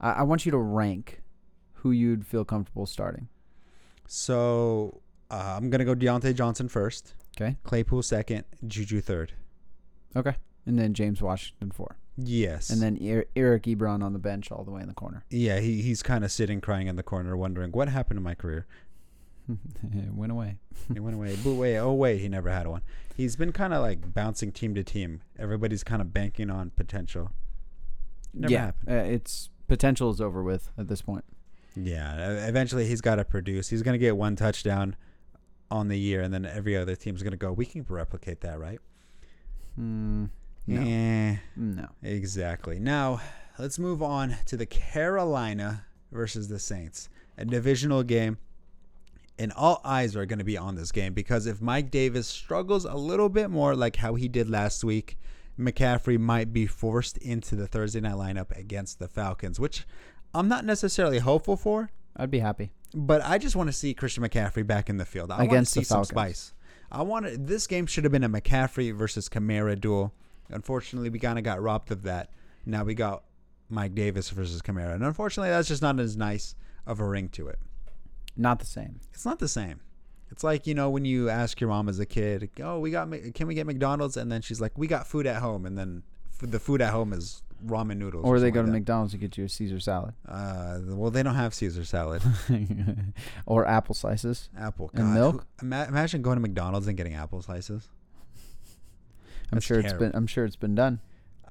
[0.00, 1.21] I, I want you to rank
[1.82, 3.28] who you'd feel comfortable starting.
[4.06, 7.56] So uh, I'm gonna go Diontae Johnson first, Okay.
[7.64, 9.32] Claypool second, Juju third.
[10.14, 10.36] Okay.
[10.66, 11.96] And then James Washington four.
[12.16, 15.24] Yes, And then Er- Eric Ebron on the bench all the way in the corner.
[15.30, 18.34] yeah, he he's kind of sitting crying in the corner, wondering what happened to my
[18.34, 18.66] career.
[19.48, 20.58] it went away.
[20.94, 21.36] it went away.
[21.42, 21.78] But away.
[21.78, 22.82] oh wait, he never had one.
[23.16, 25.22] He's been kind of like bouncing team to team.
[25.38, 27.30] Everybody's kind of banking on potential.
[28.34, 28.64] Never yeah.
[28.66, 28.88] happened.
[28.90, 31.24] Uh, it's potential is over with at this point.
[31.74, 33.68] Yeah, eventually he's got to produce.
[33.68, 34.96] He's gonna get one touchdown
[35.70, 37.52] on the year, and then every other team's gonna go.
[37.52, 38.78] We can replicate that, right?
[39.78, 40.30] Mm,
[40.66, 40.82] no.
[40.82, 41.88] Eh, No.
[42.02, 42.78] exactly.
[42.78, 43.20] Now
[43.58, 47.08] let's move on to the Carolina versus the Saints,
[47.38, 48.38] a divisional game.
[49.38, 52.84] And all eyes are going to be on this game because if Mike Davis struggles
[52.84, 55.16] a little bit more, like how he did last week,
[55.58, 59.86] McCaffrey might be forced into the Thursday night lineup against the Falcons, which
[60.34, 61.90] I'm not necessarily hopeful for.
[62.16, 62.72] I'd be happy.
[62.94, 65.30] But I just want to see Christian McCaffrey back in the field.
[65.30, 66.08] I want to Against see the some Falcons.
[66.08, 66.52] spice.
[66.90, 70.12] I want to, this game should have been a McCaffrey versus Kamara duel.
[70.50, 72.30] Unfortunately, we kind of got robbed of that.
[72.66, 73.24] Now we got
[73.70, 76.54] Mike Davis versus Kamara, and unfortunately, that's just not as nice
[76.86, 77.58] of a ring to it.
[78.36, 79.00] Not the same.
[79.14, 79.80] It's not the same.
[80.30, 83.08] It's like you know when you ask your mom as a kid, "Oh, we got
[83.08, 85.76] Mc- can we get McDonald's?" and then she's like, "We got food at home," and
[85.78, 86.02] then
[86.42, 88.24] f- the food at home is ramen noodles.
[88.24, 90.14] Or they something go to like McDonald's to get you a Caesar salad.
[90.28, 92.22] Uh, well, they don't have Caesar salad.
[93.46, 94.48] or apple slices.
[94.58, 95.46] Apple And milk?
[95.60, 97.88] who- ima- imagine going to McDonald's and getting apple slices.
[99.50, 100.06] I'm That's sure it's terrible.
[100.08, 101.00] been I'm sure it's been done.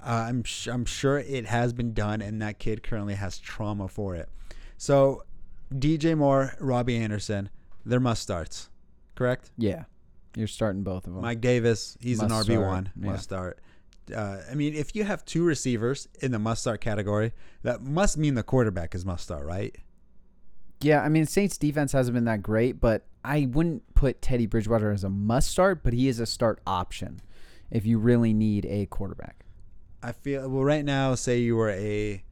[0.04, 3.86] Uh, I'm sh- I'm sure it has been done, and that kid currently has trauma
[3.86, 4.28] for it.
[4.76, 5.22] So,
[5.72, 7.50] DJ Moore, Robbie Anderson,
[7.86, 8.68] they're must starts,
[9.14, 9.52] correct?
[9.56, 9.84] Yeah.
[10.34, 11.22] You're starting both of them.
[11.22, 13.10] Mike Davis, he's an RB one, yeah.
[13.12, 13.60] must start.
[14.14, 18.16] Uh, I mean, if you have two receivers in the must start category, that must
[18.18, 19.76] mean the quarterback is must start, right?
[20.80, 24.90] Yeah, I mean Saints defense hasn't been that great, but I wouldn't put Teddy Bridgewater
[24.90, 27.20] as a must start, but he is a start option
[27.70, 29.44] if you really need a quarterback.
[30.02, 31.14] I feel well right now.
[31.14, 32.24] Say you were a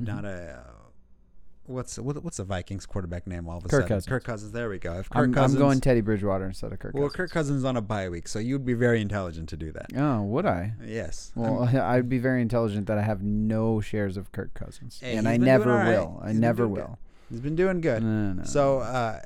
[0.00, 0.14] Mm-hmm.
[0.14, 0.64] not a
[1.68, 3.88] what's what, what's the Vikings quarterback name all of a Kirk sudden?
[3.88, 4.06] Cousins.
[4.08, 4.52] Kirk Cousins.
[4.52, 4.94] There we go.
[4.98, 6.94] If Kirk I'm, I'm Cousins, going Teddy Bridgewater instead of Kirk.
[6.94, 7.16] well, Cousins.
[7.16, 9.86] Kirk Cousins is on a bye week, so you'd be very intelligent to do that.
[9.96, 10.72] Oh, would I?
[10.84, 11.30] Yes.
[11.34, 15.28] Well, I'd be very intelligent that I have no shares of Kirk Cousins, Hey, and
[15.28, 15.88] I never right.
[15.88, 16.20] will.
[16.22, 16.84] I He's never doing good.
[16.84, 16.98] will.
[17.30, 18.02] he's been doing good.
[18.02, 19.20] No, no, So, uh,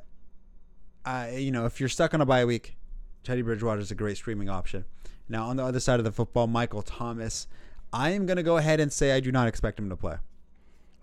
[1.05, 2.75] I you know, if you're stuck on a bye week,
[3.23, 4.85] Teddy Bridgewater is a great streaming option.
[5.29, 7.47] Now, on the other side of the football, Michael Thomas,
[7.93, 10.15] I am going to go ahead and say I do not expect him to play.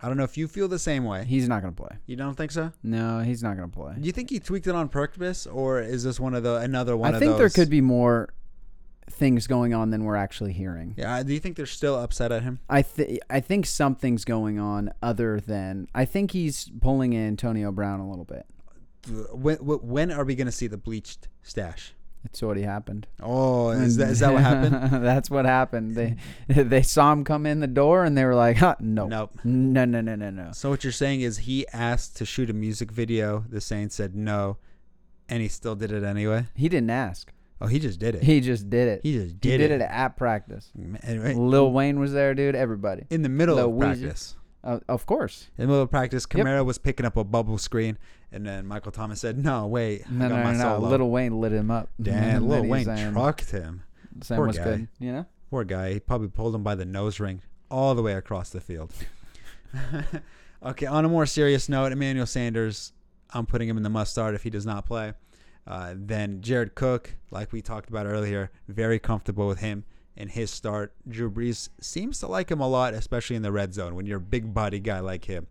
[0.02, 1.24] I don't know if you feel the same way.
[1.24, 1.96] he's not going to play.
[2.06, 2.72] You don't think so?
[2.82, 3.94] No, he's not going to play.
[3.98, 6.96] Do you think he tweaked it on purpose, or is this one of the another
[6.96, 8.30] one I think there could be more
[9.10, 10.94] things going on than we're actually hearing.
[10.96, 11.22] Yeah.
[11.22, 12.60] Do you think they're still upset at him?
[12.68, 17.72] I th- I think something's going on other than I think he's pulling in Antonio
[17.72, 18.46] Brown a little bit.
[19.32, 21.94] When, when are we going to see the bleached stash?
[22.24, 23.06] It's already happened.
[23.22, 24.74] Oh, is that is that what happened?
[25.04, 25.96] That's what happened.
[25.96, 26.16] They
[26.48, 29.38] they saw him come in the door and they were like, huh, no, Nope.
[29.42, 30.50] no, no, no, no, no.
[30.52, 33.44] So what you're saying is he asked to shoot a music video.
[33.48, 34.59] The Saints said no,
[35.28, 36.46] and he still did it anyway.
[36.54, 37.33] He didn't ask.
[37.62, 38.22] Oh, he just did it.
[38.22, 39.00] He just did it.
[39.02, 39.64] He just did it.
[39.64, 39.85] He did, it.
[39.85, 40.70] at practice.
[40.74, 42.54] Man, Lil Wayne was there, dude.
[42.54, 43.04] Everybody.
[43.11, 43.80] in the middle Lil of Weezy.
[44.02, 44.37] practice.
[44.62, 45.48] Uh, of course.
[45.59, 46.64] In the middle of practice, Yep.
[46.66, 47.96] Was picking up a bubble screen,
[48.32, 50.64] and then Michael Thomas said, "No, wait, I No, got no, my no, no.
[50.76, 51.88] solo." Little Wayne lit him up.
[52.00, 53.82] Damn, And Lil then he's Wayne saying, trucked him.
[54.22, 54.64] saying Poor what's guy.
[54.64, 54.88] good.
[54.98, 55.26] You know.
[55.50, 55.94] Poor guy.
[55.94, 58.92] He probably pulled him by the nose ring all the way across the field.
[60.64, 62.92] okay, on a more serious note, Emmanuel Sanders,
[63.32, 65.12] I'm putting him in the must start if he does not play.
[65.66, 69.84] Uh, then Jared Cook, like we talked about earlier, very comfortable with him
[70.16, 70.92] in his start.
[71.08, 73.94] Drew Brees seems to like him a lot, especially in the red zone.
[73.94, 75.46] When you're a big body guy like him,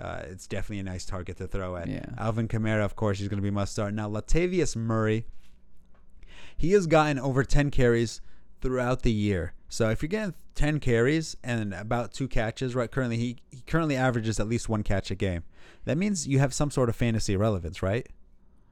[0.00, 1.88] uh, it's definitely a nice target to throw at.
[1.88, 2.04] Yeah.
[2.18, 3.94] Alvin Kamara, of course, he's going to be must start.
[3.94, 5.26] Now, Latavius Murray,
[6.56, 8.20] he has gotten over 10 carries
[8.60, 9.54] throughout the year.
[9.68, 12.90] So if you're getting 10 carries and about two catches, right?
[12.90, 15.44] Currently, he, he currently averages at least one catch a game.
[15.84, 18.06] That means you have some sort of fantasy relevance, right?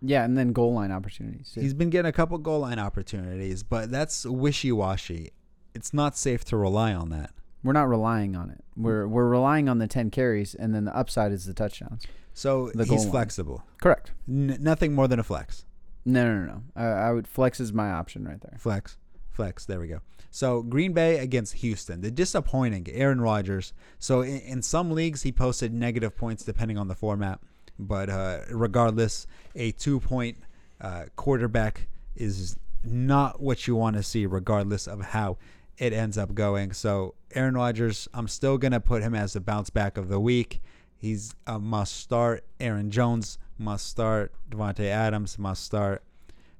[0.01, 1.53] Yeah, and then goal line opportunities.
[1.53, 1.61] too.
[1.61, 5.31] He's been getting a couple goal line opportunities, but that's wishy washy.
[5.75, 7.31] It's not safe to rely on that.
[7.62, 8.64] We're not relying on it.
[8.77, 12.07] We're we're relying on the ten carries, and then the upside is the touchdowns.
[12.35, 13.11] So The he's line.
[13.11, 13.64] flexible.
[13.83, 14.12] Correct.
[14.29, 15.64] N- nothing more than a flex.
[16.05, 16.53] No, no, no.
[16.53, 16.62] no.
[16.77, 18.57] I, I would flex is my option right there.
[18.59, 18.97] Flex.
[19.31, 19.66] Flex.
[19.66, 20.01] There we go.
[20.31, 22.01] So Green Bay against Houston.
[22.01, 23.73] The disappointing Aaron Rodgers.
[23.99, 27.40] So in, in some leagues he posted negative points depending on the format,
[27.79, 30.38] but uh, regardless, a two-point
[30.81, 35.38] uh, quarterback is not what you want to see, regardless of how
[35.79, 36.73] it ends up going.
[36.73, 40.61] So Aaron Rodgers, I'm still gonna put him as the bounce back of the week.
[40.97, 42.45] He's a must start.
[42.59, 44.33] Aaron Jones must start.
[44.51, 46.03] Davante Adams must start.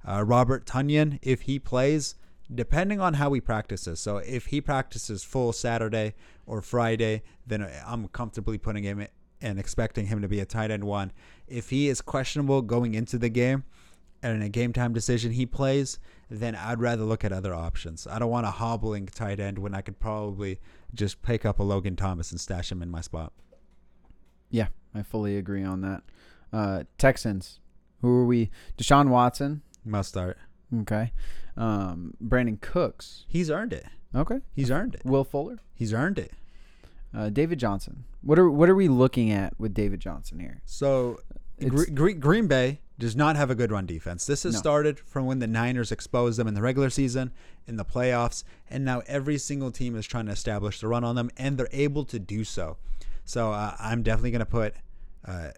[0.07, 2.15] Uh, Robert Tonyan, if he plays,
[2.55, 4.01] depending on how he practices.
[4.01, 6.15] So if he practices full Saturday
[6.47, 9.07] or Friday, then I'm comfortably putting him
[9.41, 11.13] and expecting him to be a tight end one.
[11.47, 13.65] If he is questionable going into the game
[14.23, 15.99] and in a game time decision he plays,
[16.31, 18.07] then I'd rather look at other options.
[18.07, 20.61] I don't want a hobbling tight end when I could probably
[20.95, 23.33] just pick up a Logan Thomas and stash him in my spot.
[24.51, 26.03] Yeah, I fully agree on that.
[26.53, 27.61] Uh, Texans.
[28.01, 28.51] Who are we?
[28.77, 29.63] Deshaun Watson.
[29.85, 30.39] Must start.
[30.81, 31.13] Okay.
[31.57, 33.25] Um, Brandin Cooks.
[33.29, 33.87] He's earned it.
[34.15, 34.41] Okay.
[34.55, 35.03] He's earned it.
[35.05, 35.59] Will Fuller.
[35.75, 36.33] He's earned it.
[37.15, 38.05] Uh, David Johnson.
[38.23, 40.61] What are what are we looking at with David Johnson here?
[40.65, 41.21] So
[41.61, 44.27] Gre- Gre- Green Bay does not have a good run defense.
[44.27, 44.59] This has No.
[44.61, 47.33] started from when the Niners exposed them in the regular season,
[47.67, 51.15] in the playoffs, and now every single team is trying to establish the run on
[51.15, 52.77] them, and they're able to do so.
[53.25, 54.75] So uh, I'm definitely going to put
[55.25, 55.51] uh,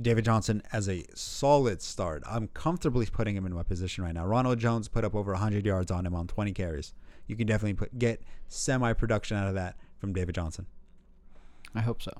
[0.00, 2.22] David Johnson as a solid start.
[2.26, 4.26] I'm comfortably putting him in my position right now.
[4.26, 6.94] Ronald Jones put up over 100 yards on him on 20 carries.
[7.26, 10.66] You can definitely put get semi production out of that from David Johnson.
[11.74, 12.12] I hope so.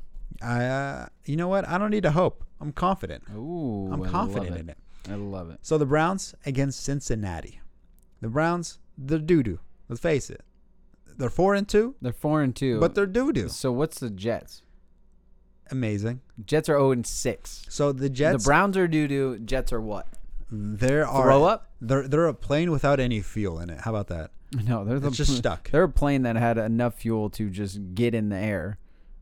[0.43, 1.67] I, uh, you know what?
[1.69, 2.45] I don't need to hope.
[2.61, 3.25] I'm confident.
[3.35, 4.79] Ooh, I'm I confident love in it.
[5.11, 5.59] I love it.
[5.63, 7.61] So the Browns against Cincinnati.
[8.21, 9.61] The Browns, they're doo doo.
[9.89, 10.43] Let's face it.
[11.17, 13.49] They're four and two, They're four and two, but they're doo doo.
[13.49, 14.63] so what's the Jets?
[15.71, 16.21] Amazing.
[16.45, 17.65] Jets are zero and six.
[17.69, 19.39] So the Jets, the Browns are doo doo.
[19.41, 20.07] Jets are what?
[20.51, 21.71] there are Throw up?
[21.81, 23.81] They're they're a plane without any fuel in it.
[23.81, 24.31] How about that?
[24.65, 25.71] No, they're the just stuck.
[25.71, 28.79] They're a plane that had enough fuel to just get in the air,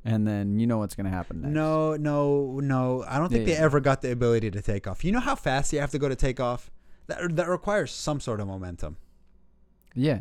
[0.07, 1.53] and then you know what's gonna happen next.
[1.55, 3.05] No, no, no.
[3.09, 3.59] I don't think they Yeah.
[3.65, 5.05] ever got the ability to take off.
[5.05, 6.71] You know how fast you have to go to take off?
[7.09, 8.97] That that requires some sort of momentum.
[9.95, 10.21] Yeah.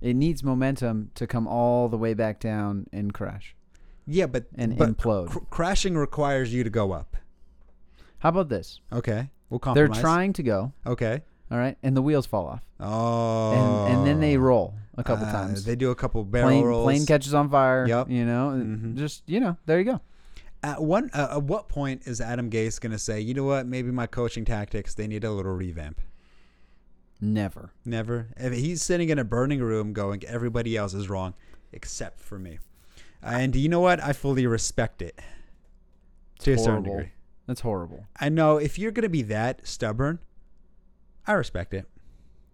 [0.00, 3.54] It needs momentum to come all the way back down and crash.
[4.06, 5.28] Yeah, but And but implode.
[5.28, 7.16] cr- crashing requires you to go up.
[8.20, 8.80] How about this?
[8.92, 9.90] Okay, we'll compromise.
[9.96, 11.22] They're trying to go, Okay.
[11.50, 13.52] All right, and the wheels fall off, Oh.
[13.86, 15.64] and and then they roll a couple Uh, times.
[15.64, 16.84] They do a couple barrel plane, rolls.
[16.84, 17.86] plane catches on fire.
[17.86, 18.10] Yep.
[18.10, 18.96] You know, Mhm.
[18.96, 20.00] just you know, there you go.
[20.62, 23.64] At one, uh, at what point is Adam Gase going to say, you know what,
[23.66, 26.00] maybe my coaching tactics they need a little revamp?
[27.20, 27.70] Never.
[27.84, 28.28] Never.
[28.36, 31.34] If he's sitting in a burning room going, everybody else is wrong
[31.72, 32.58] except for me.
[33.22, 34.02] And you know what?
[34.02, 35.18] I fully respect it
[36.40, 37.10] to a certain degree.
[37.46, 38.06] That's horrible.
[38.20, 40.18] I know if you're going to be that stubborn,
[41.28, 41.86] I respect it.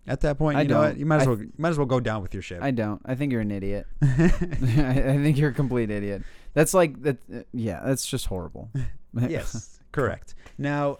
[0.06, 0.88] At that point, I you know what?
[0.88, 0.98] don't.
[0.98, 2.58] You might as I well you might as well go down with your ship.
[2.60, 3.00] I don't.
[3.06, 3.86] I think you're an idiot.
[4.02, 6.22] I I think you're a complete idiot.
[6.52, 7.46] That's like that.
[7.52, 8.70] Yeah, that's just horrible.
[9.28, 10.34] yes, correct.
[10.58, 10.98] Now,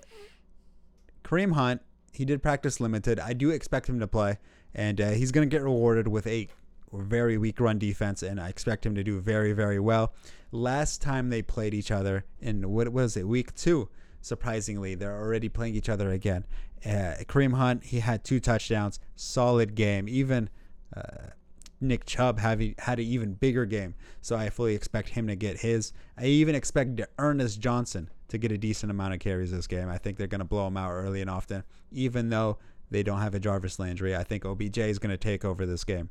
[1.23, 1.83] Kareem Hunt,
[2.13, 3.21] he did practice limited.
[3.21, 4.39] I do expect him to play,
[4.75, 6.49] and uh, he's going to get rewarded with a
[6.93, 10.15] very weak run defense, and I expect him to do very, very well.
[10.51, 13.89] Last time they played each other in what was it, week two?
[14.25, 16.47] Surprisingly, they're already playing each other again.
[16.83, 20.09] Uh, Kareem Hunt, he had two touchdowns, solid game.
[20.09, 20.49] Even
[20.97, 21.29] uh,
[21.79, 25.61] Nick Chubb having had an even bigger game, so I fully expect him to get
[25.61, 25.93] his.
[26.17, 29.91] I even expect Ernest Johnson to get a decent amount of carries this game.
[29.91, 32.57] I think they're going to blow him out early and often, even though
[32.91, 34.17] they don't have a Jarvis Landry.
[34.17, 36.09] I think OBJ is going to take over this game.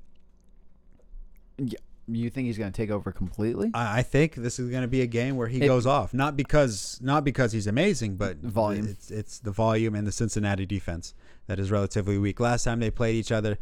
[2.07, 3.71] You think he's going to take over completely?
[3.73, 6.13] I, I think this is going to be a game where he It- goes off,
[6.13, 8.87] not because not because he's amazing, but Volume.
[8.87, 11.13] It's it's the volume and the Cincinnati defense
[11.47, 12.39] that is relatively weak.
[12.39, 13.57] Last time they played each other,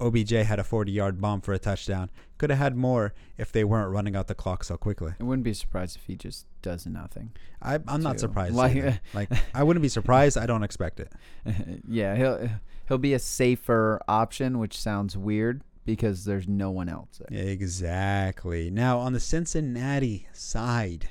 [0.00, 2.10] OBJ had a 40-yard bomb for a touchdown.
[2.38, 5.12] Could have had more if they weren't running out the clock so quickly.
[5.20, 7.32] I wouldn't be surprised if he just does nothing.
[7.60, 8.54] I, I'm not surprised.
[8.54, 10.38] Like- Like, I wouldn't be surprised.
[10.38, 11.12] I don't expect it.
[11.88, 12.48] yeah, he'll
[12.88, 17.40] he'll be a safer option, which sounds weird because there's no one else there.
[17.40, 18.70] Exactly.
[18.70, 21.08] Now on the Cincinnati side,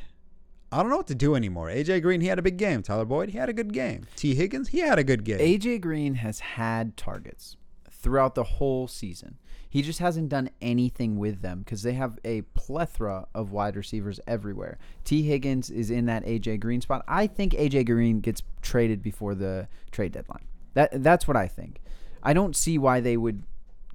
[0.72, 1.68] I don't know what to do anymore.
[1.68, 2.84] AJ Green, he had a big game.
[2.84, 4.06] Tyler Boyd, he had a good game.
[4.16, 5.40] Tee Higgins, he had a good game.
[5.40, 7.58] AJ Green has had targets
[7.90, 9.38] throughout the whole season.
[9.68, 14.20] He just hasn't done anything with them because they have a plethora of wide receivers
[14.26, 14.80] everywhere.
[15.04, 17.04] Tee Higgins is in that AJ Green spot.
[17.08, 20.46] I think AJ Green gets traded before the trade deadline.
[20.74, 21.82] That that's what I think.
[22.24, 23.44] I don't see why they would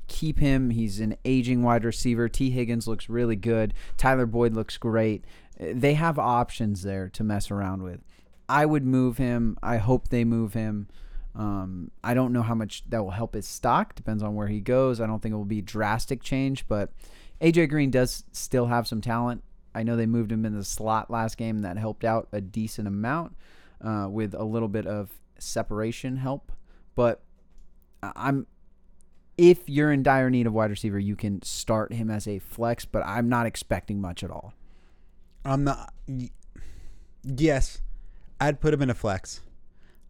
[0.08, 0.70] keep him.
[0.70, 2.28] He's an aging wide receiver.
[2.28, 3.74] Tee Higgins looks really good.
[3.96, 5.24] Tyler Boyd looks great.
[5.58, 8.00] They have options there to mess around with.
[8.48, 9.56] I would move him.
[9.62, 10.88] I hope they move him.
[11.34, 13.94] Um, I don't know how much that will help his stock.
[13.94, 15.00] Depends on where he goes.
[15.00, 16.92] I don't think it will be drastic change, but
[17.40, 19.42] AJ Green does still have some talent.
[19.74, 21.62] I know they moved him in the slot last game.
[21.62, 23.36] That helped out a decent amount
[23.80, 26.52] uh, with a little bit of separation help.
[26.94, 27.22] But
[28.02, 28.46] I'm
[29.36, 32.84] if you're in dire need of wide receiver, you can start him as a flex,
[32.84, 34.54] but I'm not expecting much at all.
[35.44, 35.92] I'm not.
[37.22, 37.80] Yes,
[38.40, 39.40] I'd put him in a flex.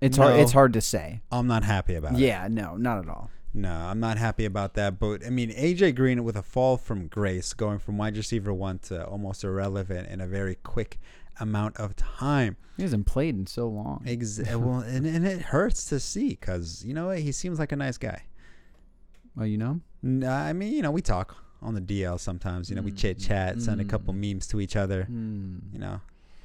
[0.01, 0.39] It's hard.
[0.39, 1.23] It's hard to say.
[1.33, 2.19] I'm not happy about it.
[2.19, 3.31] Yeah, no, not at all.
[3.55, 4.99] No, I'm not happy about that.
[4.99, 8.79] But I mean, AJ Green with a fall from grace, going from wide receiver one
[8.81, 10.99] to almost irrelevant in a very quick
[11.41, 12.57] amount of time.
[12.77, 14.03] He hasn't played in so long.
[14.07, 17.21] Ex- well, and, and it hurts to see because you know what?
[17.21, 18.25] He seems like a nice guy.
[19.37, 22.71] Well, you know, uh, i mean, you know, we talk on the DL sometimes.
[22.71, 24.33] You know, we mm, chit chat, send a couple mm.
[24.33, 25.09] memes to each other.
[25.11, 25.61] Mm.
[25.73, 26.01] You know,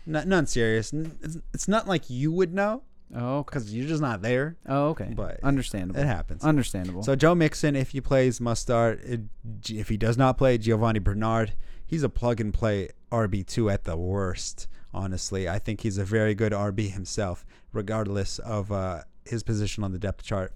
[0.06, 0.93] not none serious.
[0.93, 2.84] N- It's, it's not like you would know
[3.15, 3.45] oh, okay.
[3.45, 4.58] because you're just not there.
[4.67, 5.12] Oh, okay.
[5.15, 5.99] But understandable.
[5.99, 6.43] It happens.
[6.43, 7.04] Understandable.
[7.04, 9.02] So Joe Mixon, if he plays, must start.
[9.04, 9.21] It,
[9.69, 11.54] if he does not play, Giovani Bernard,
[11.86, 14.67] he's a plug and play RB two at the worst.
[14.91, 19.91] Honestly, I think he's a very good RB himself, regardless of uh, his position on
[19.91, 20.54] the depth chart.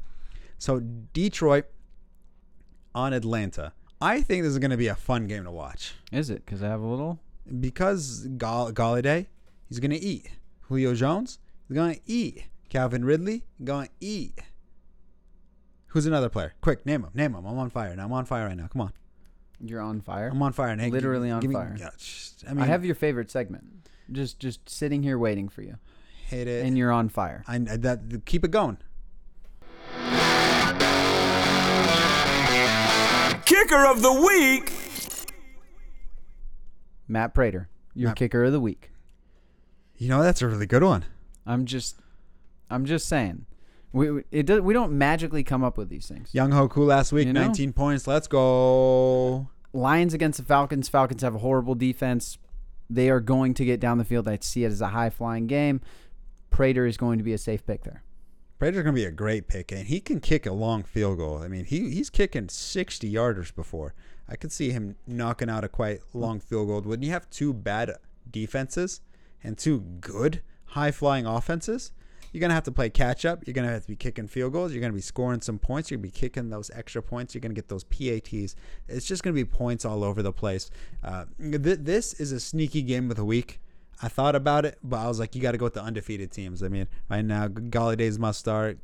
[0.58, 1.65] So Detroit
[2.95, 3.73] on Atlanta.
[4.01, 6.45] I think this is going to be a fun game to watch is it?
[6.45, 7.19] Because I have a little.
[7.60, 9.27] because Gall- Golladay,
[9.69, 10.29] he's going to eat.
[10.63, 12.45] Julio Jones, he's going to eat.
[12.69, 14.39] Calvin Ridley, going to eat.
[15.88, 16.53] Who's another player?
[16.62, 17.12] Quick, name him.
[17.13, 17.45] Name him.
[17.45, 18.06] I'm on fire now.
[18.06, 18.67] I'm on fire right now.
[18.67, 18.93] Come on.
[19.60, 20.29] You're on fire.
[20.29, 20.75] I'm on fire.
[20.75, 20.88] Now.
[20.88, 21.75] Literally on fire.
[21.79, 23.65] yeah, sh- I mean, I have your favorite segment.
[24.12, 25.77] Just, just sitting here waiting for you,
[26.27, 26.65] hit it.
[26.65, 27.43] and you're on fire.
[27.47, 28.77] I, I- that keep it going.
[33.45, 34.71] Kicker of the week.
[37.08, 38.91] Matt Prater, your Matt- kicker of the week.
[39.97, 41.06] You know that's a really good one.
[41.45, 41.97] I'm just,
[42.69, 43.45] I'm just saying.
[43.91, 46.32] We we- it does, we don't magically come up with these things.
[46.34, 47.41] Younghoe Koo last week, You know?
[47.41, 48.08] 19 points.
[48.08, 49.49] Let's go.
[49.73, 50.89] Lions against the Falcons.
[50.89, 52.38] Falcons have a horrible defense.
[52.89, 54.27] They are going to get down the field.
[54.27, 55.82] I see it as a high flying game.
[56.49, 58.03] Prater is going to be a safe pick there.
[58.64, 61.39] Prater's gonna be a great pick, and he can kick a long field goal.
[61.39, 63.93] I mean, he he's kicking 60 yarders before.
[64.30, 66.80] I could see him knocking out a quite long field goal.
[66.80, 67.91] When you have two bad
[68.32, 69.01] defenses
[69.43, 71.91] and two good high flying offenses,
[72.32, 73.45] you're gonna have to play catch up.
[73.45, 74.72] You're gonna have to be kicking field goals.
[74.72, 75.91] You're gonna be scoring some points.
[75.91, 77.36] You're gonna be kicking those extra points.
[77.36, 78.55] You're gonna get those PATs.
[78.88, 80.72] It's just gonna be points all over the place.
[81.03, 83.59] Uh, th- this is a sneaky game of the week.
[84.02, 86.32] I thought about it, but I was like, you got to go with the undefeated
[86.32, 86.62] teams.
[86.64, 88.80] I mean, right now, Golladay's must start.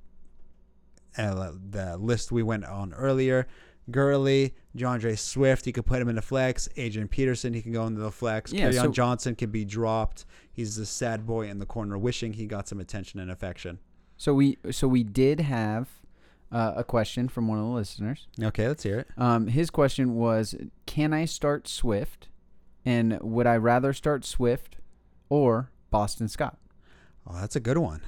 [1.17, 3.47] Uh, the list we went on earlier.
[3.91, 6.69] Gurley, DeAndre Swift, he could put him in the flex.
[6.77, 8.53] Adrian Peterson, he can go into the flex.
[8.53, 10.25] Yeah, so- Johnson can be dropped.
[10.51, 13.79] He's the sad boy in the corner, wishing he got some attention and affection.
[14.17, 15.87] So we so we did have
[16.51, 18.27] uh, a question from one of the listeners.
[18.41, 19.07] Okay, let's hear it.
[19.17, 20.55] Um, his question was,
[20.85, 22.27] "Can I start Swift?
[22.85, 24.77] And would I rather start Swift
[25.29, 26.57] or Boston Scott?"
[27.27, 28.01] Oh, that's a good one.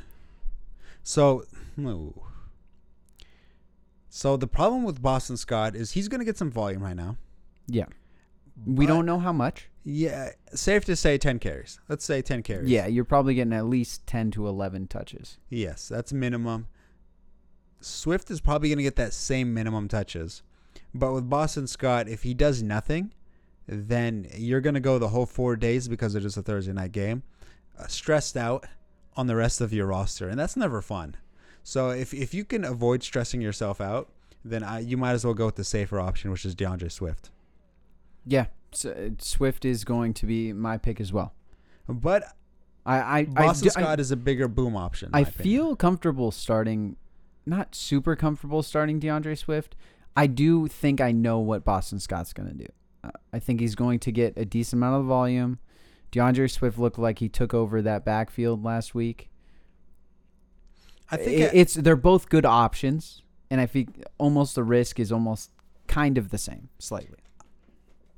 [1.04, 1.46] So,
[1.80, 2.22] ooh.
[4.10, 7.18] so the problem with Boston Scott is he's going to get some volume right now.
[7.68, 7.86] Yeah,
[8.66, 9.68] we But- don't know how much.
[9.84, 11.80] Yeah, safe to say 10 carries.
[11.90, 12.70] Let's say 10 carries.
[12.70, 15.40] Yeah, you're probably getting at least ten to eleven touches.
[15.50, 16.68] Yes, that's minimum.
[17.80, 20.44] Swift is probably going to get that same minimum touches.
[20.94, 23.12] But with Boston Scott, if he does nothing,
[23.72, 26.92] then you're going to go the whole four days because it is a Thursday night
[26.92, 27.24] game,
[27.80, 28.66] uh, stressed out
[29.16, 30.28] on the rest of your roster.
[30.28, 31.16] And that's never fun.
[31.64, 34.10] So if, if you can avoid stressing yourself out,
[34.44, 37.30] then I, you might as well go with the safer option, which is DeAndre Swift.
[38.26, 41.34] Yeah, so, uh, Swift is going to be my pick as well.
[41.88, 42.24] But
[42.86, 45.10] I I Boston I, do- I- Scott is a bigger boom option.
[45.14, 45.44] I my opinion.
[45.44, 46.96] feel comfortable starting,
[47.46, 49.76] not super comfortable starting DeAndre Swift.
[50.16, 52.68] I do think I know what Boston Scott's going to do.
[53.34, 55.60] I think he's going to get a decent amount of volume.
[56.12, 59.30] DeAndre Swift looked like he took over that backfield last week.
[61.10, 65.00] I think I- I- it's they're both good options, and I think almost the risk
[65.00, 65.52] is almost
[65.88, 67.18] kind of the same, slightly.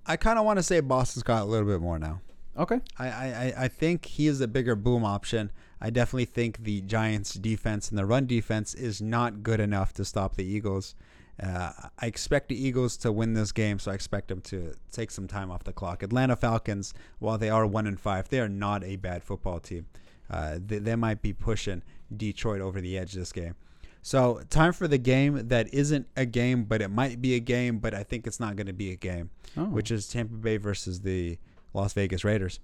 [0.06, 2.22] I kind of want to say Boston's got a little bit more now.
[2.58, 2.82] Okay.
[3.00, 5.52] I, I- I think he is a bigger boom option.
[5.82, 10.06] I definitely think the Giants' defense and the run defense is not good enough to
[10.06, 10.94] stop the Eagles.
[11.42, 15.10] Uh, I expect the Eagles to win this game, so I expect them to take
[15.12, 16.04] some time off the clock.
[16.04, 19.88] Atlanta Falcons, while they are one and five, they are not a bad football team.
[20.30, 21.82] Uh, they, they might be pushing
[22.16, 23.56] Detroit over the edge this game.
[24.04, 27.80] So time for the game that isn't a game, but it might be a game,
[27.80, 29.66] but I think it's not going to be a game, Oh.
[29.66, 31.38] which is Tampa Bay versus the
[31.74, 32.60] Las Vegas Raiders.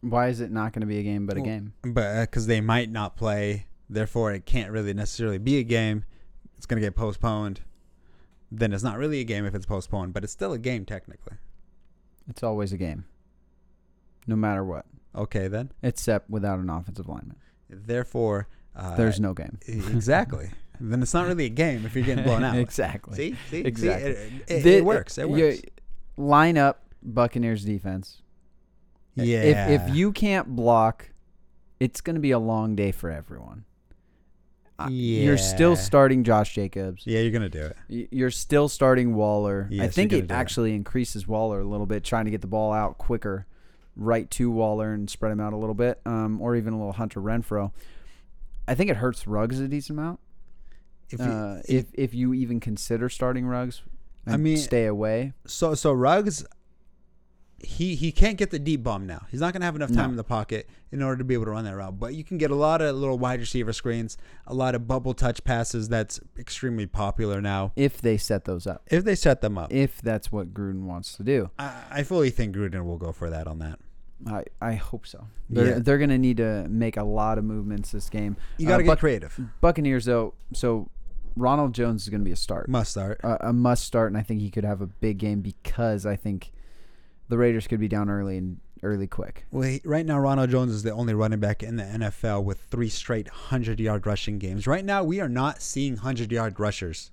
[0.00, 1.74] Why is it not going to be a game but a game?
[1.82, 6.04] but because they might not play, therefore it can't really necessarily be a game.
[6.60, 7.62] It's gonna get postponed.
[8.52, 11.38] Then it's not really a game if it's postponed, but it's still a game technically.
[12.28, 13.06] It's always a game,
[14.26, 14.84] no matter what,
[15.16, 15.72] Okay, then.
[15.82, 17.36] except without an offensive lineman.
[17.70, 18.46] Therefore,
[18.76, 19.58] uh, There's no game.
[19.66, 20.50] exactly.
[20.80, 22.56] then it's not really a game if you're getting blown out.
[22.58, 23.16] exactly.
[23.16, 24.14] See, see, Exactly.
[24.14, 24.20] See?
[24.20, 25.16] It, it- The- it works.
[25.16, 25.62] It works.
[26.18, 28.20] line up Buccaneers defense.
[29.14, 29.42] Yeah.
[29.44, 31.10] If if you can't block,
[31.80, 33.64] it's going to be a long day for everyone.
[34.86, 37.02] Uh, You're still starting Josh Jacobs.
[37.06, 38.08] yeah, you're gonna do it.
[38.10, 39.68] You're still starting Waller.
[39.80, 40.40] I think it gonna it.
[40.40, 43.46] actually increases Waller a little bit, trying to get the ball out quicker,
[43.96, 46.92] right to Waller and spread him out a little bit, um, or even a little
[46.92, 47.72] Hunter Renfrow.
[48.68, 50.20] I think it hurts Ruggs a decent amount.
[51.10, 53.82] If you, uh, if if you even consider starting Ruggs,
[54.26, 55.32] I mean- stay away.
[55.46, 56.44] So so Ruggs,
[57.62, 59.26] he he can't get the deep bomb now.
[59.30, 60.10] He's not gonna have enough time No.
[60.10, 61.98] in the pocket in order to be able to run that route.
[61.98, 65.12] But you can get a lot of little wide receiver screens, a lot of bubble
[65.14, 65.88] touch passes.
[65.88, 67.72] That's extremely popular now.
[67.76, 71.16] If they set those up, If they set them up, if that's what Gruden wants
[71.16, 73.78] to do, I, I fully think Gruden will go for that on that.
[74.26, 75.26] I I hope so.
[75.48, 75.78] They're Yeah.
[75.80, 78.36] they're gonna need to make a lot of movements this game.
[78.58, 79.40] You Uh, got to get Buc- creative.
[79.60, 80.88] Buccaneers though, so
[81.36, 83.20] Ronald Jones is going to be a start, Must start.
[83.22, 86.16] a, a must start, and I think he could have a big game because I
[86.16, 86.52] think
[87.30, 89.46] the Raiders could be down early and early quick.
[89.50, 92.60] Well, he, right now Ronald Jones is the only running back in the NFL with
[92.60, 94.66] three straight hundred yard rushing games.
[94.66, 97.10] Right now, we are not seeing hundred yard rushers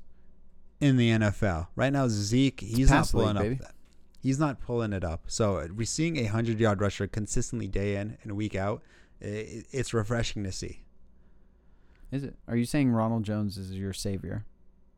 [0.82, 1.68] in the NFL.
[1.76, 3.44] Right now, Zeke he's not pass league, pulling up.
[3.44, 3.56] baby.
[3.56, 3.74] That.
[4.22, 5.26] He's not pulling it up.
[5.28, 8.82] So uh, we're seeing a hundred yard rusher consistently day in and week out.
[9.22, 10.84] It's refreshing to see.
[12.12, 12.36] Is it?
[12.48, 14.46] Are you saying Ronald Jones is your savior?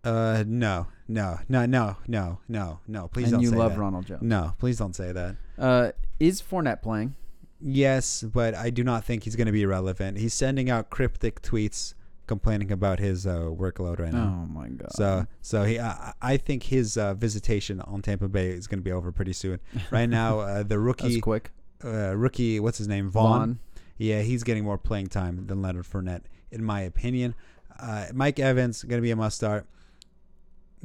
[0.03, 3.07] Uh, no, no, no, no, no, no, no.
[3.09, 3.35] Please and don't say that.
[3.35, 3.79] And you say love that.
[3.79, 4.21] Ronald Jones.
[4.21, 5.35] No, please don't say that.
[5.57, 7.15] Uh, is Fournette playing?
[7.61, 10.17] Yes, but I do not think he's going to be relevant.
[10.17, 11.93] He's sending out cryptic tweets
[12.27, 14.43] complaining about his uh, workload right now.
[14.43, 14.93] Oh my god.
[14.93, 18.83] So, so he, I, I think his uh, visitation on Tampa Bay is going to
[18.83, 19.59] be over pretty soon.
[19.91, 21.51] Right now, uh, the that's rookie, quick.
[21.83, 23.39] uh, rookie, what's his name, Vaughn?
[23.39, 23.59] Vaughn.
[23.97, 26.21] Yeah, he's getting more playing time than Leonard Fournette,
[26.51, 27.33] in my opinion.
[27.79, 29.65] Uh, Mike Evans going to be a must start.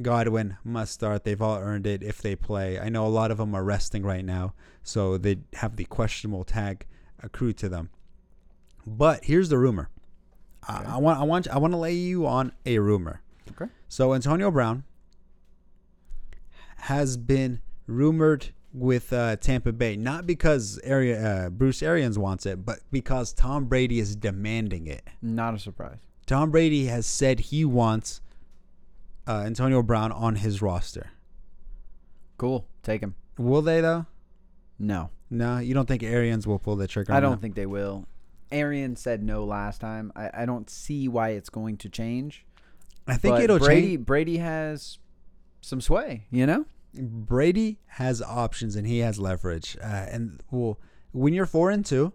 [0.01, 1.23] Godwin must start.
[1.23, 2.79] They've all earned it if they play.
[2.79, 6.43] I know a lot of them are resting right now, so they have the questionable
[6.43, 6.85] tag
[7.21, 7.89] accrued to them.
[8.85, 9.89] But here's the rumor.
[10.67, 13.21] I, I want, I want, I want to lay you on a rumor.
[13.51, 13.71] Okay.
[13.87, 14.83] So Antonio Brown
[16.77, 22.65] has been rumored with uh, Tampa Bay, not because Ari- uh, Bruce Arians wants it,
[22.65, 25.07] but because Tom Brady is demanding it.
[25.21, 25.99] Not a surprise.
[26.25, 28.21] Tom Brady has said he wants
[29.27, 31.11] uh, Antonio Brown on his roster.
[32.37, 32.65] Cool.
[32.83, 33.15] Take him.
[33.37, 34.05] Will they though?
[34.79, 35.09] No.
[35.29, 37.11] No, you don't think Arians will pull the trigger?
[37.13, 37.41] I don't that?
[37.41, 38.05] think they will.
[38.51, 40.11] Arian said no last time.
[40.15, 42.45] I, I don't see why it's going to change.
[43.07, 44.05] I think But it'll Brady change.
[44.05, 44.99] Brady has
[45.61, 46.65] some sway, you know?
[46.93, 49.75] Brady has options and he has leverage.
[49.81, 50.79] Uh, and well,
[51.11, 52.13] when you're four and two,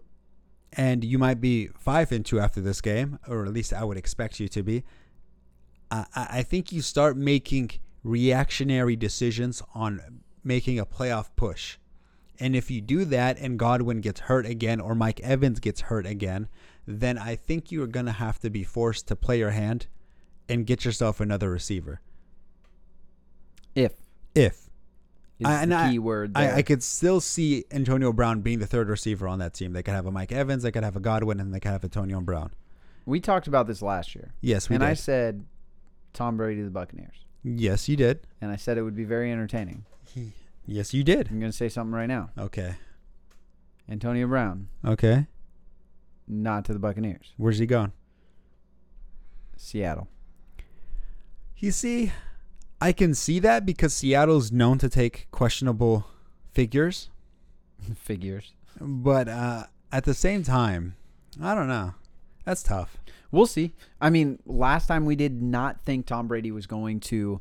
[0.73, 3.97] and you might be five and two after this game, or at least I would
[3.97, 4.83] expect you to be.
[5.91, 7.71] I, I think you start making
[8.03, 11.77] reactionary decisions on making a playoff push.
[12.39, 16.07] And if you do that and Godwin gets hurt again or Mike Evans gets hurt
[16.07, 16.47] again,
[16.87, 19.85] then I think you're going to have to be forced to play your hand
[20.49, 22.01] and get yourself another receiver.
[23.75, 23.93] If
[24.35, 24.67] If
[25.43, 26.57] I- and the I- word I.
[26.57, 29.73] I could still see Antonio Brown being the third receiver on that team.
[29.73, 31.83] They could have a Mike Evans, they could have a Godwin, and they could have
[31.83, 32.51] Antonio Brown.
[33.05, 34.33] we talked about this last year.
[34.41, 34.89] Yes, we and did.
[34.89, 35.45] I said
[36.13, 37.25] Tom Brady to the Buccaneers.
[37.43, 38.19] yes, you did.
[38.41, 39.85] And I said it would be very entertaining.
[40.65, 41.29] Yes, you did.
[41.31, 42.29] I'm going to say something right now.
[42.37, 42.75] Okay.
[43.89, 45.27] Antonio Brown, Okay.
[46.27, 47.33] not to the Buccaneers.
[47.37, 47.91] Where's he going?
[49.57, 50.07] Seattle.
[51.57, 52.11] You see,
[52.79, 56.05] I can see that because Seattle's known to take questionable
[56.51, 57.09] figures,
[57.95, 58.53] Figures.
[58.79, 60.95] but uh, at the same time,
[61.41, 61.93] I don't know.
[62.45, 62.97] That's tough.
[63.31, 63.73] We'll see.
[63.99, 67.39] I mean, last time we did not think Tom Brady was going to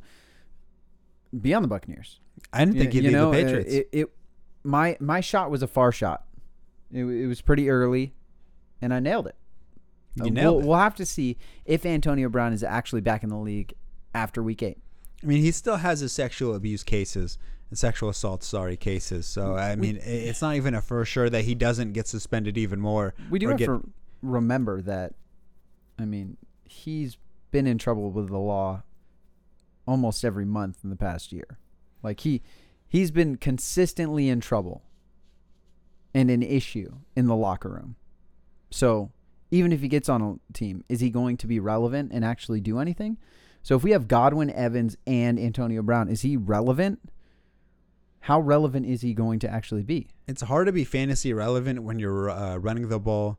[1.38, 2.20] be on the Buccaneers.
[2.52, 3.72] I didn't think you, he'd you know, the uh, Patriots.
[3.72, 4.10] It, it,
[4.62, 6.24] my my shot was a far shot.
[6.92, 8.14] It, it was pretty early,
[8.80, 9.36] and I nailed it.
[10.14, 10.68] you Uh, nailed we'll, it.
[10.68, 13.74] we'll have to see if Antonio Brown is actually back in the league
[14.14, 14.78] after Week Eight.
[15.22, 17.38] I mean, he still has his sexual abuse cases
[17.68, 19.26] and sexual assault, sorry, cases.
[19.26, 22.56] So I mean, i it's not even a for sure that he doesn't get suspended
[22.58, 23.14] even more.
[23.30, 23.88] We do have get, to
[24.22, 25.14] remember that.
[26.00, 27.16] I mean, he's
[27.50, 28.82] been in trouble with the law
[29.86, 31.58] almost every month in the past year.
[32.02, 32.42] Like he
[32.88, 34.82] he's been consistently in trouble
[36.14, 37.96] and an issue in the locker room.
[38.70, 39.10] So,
[39.50, 42.60] even if he gets on a team, is he going to be relevant and actually
[42.60, 43.18] do anything?
[43.62, 47.00] So, if we have Godwin, Evans, and Antonio Brown, is he relevant?
[48.20, 50.08] How relevant is he going to actually be?
[50.28, 53.38] It's hard to be fantasy relevant when you're uh, running the ball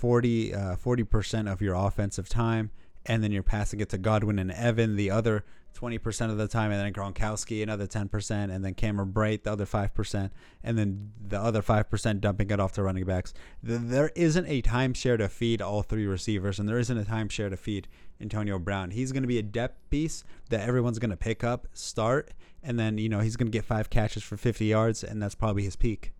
[0.00, 0.76] 40 uh,
[1.10, 2.70] percent of your offensive time,
[3.04, 5.44] and then you're passing it to Godwin and Evan the other
[5.78, 9.66] 20% of the time, and then Gronkowski another 10%, and then Cameron Brate the other
[9.66, 10.30] 5%,
[10.64, 13.34] and then the other 5% dumping it off to running backs.
[13.62, 17.56] There isn't a timeshare to feed all three receivers, and there isn't a timeshare to
[17.56, 17.86] feed
[18.20, 18.90] Antonio Brown.
[18.90, 22.32] He's going to be a depth piece that everyone's going to pick up, start,
[22.62, 25.34] and then, you know, he's going to get five catches for 50 yards, and that's
[25.34, 26.12] probably his peak.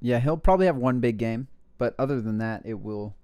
[0.00, 1.48] Yeah, he'll probably have one big game,
[1.80, 3.16] but other than that, it will.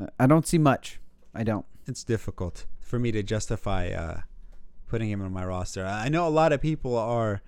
[0.00, 1.00] uh, I don't see much.
[1.34, 1.64] I don't.
[1.86, 4.20] it's difficult for me to justify uh,
[4.86, 5.84] putting him on my roster.
[5.84, 7.40] I know a lot of people are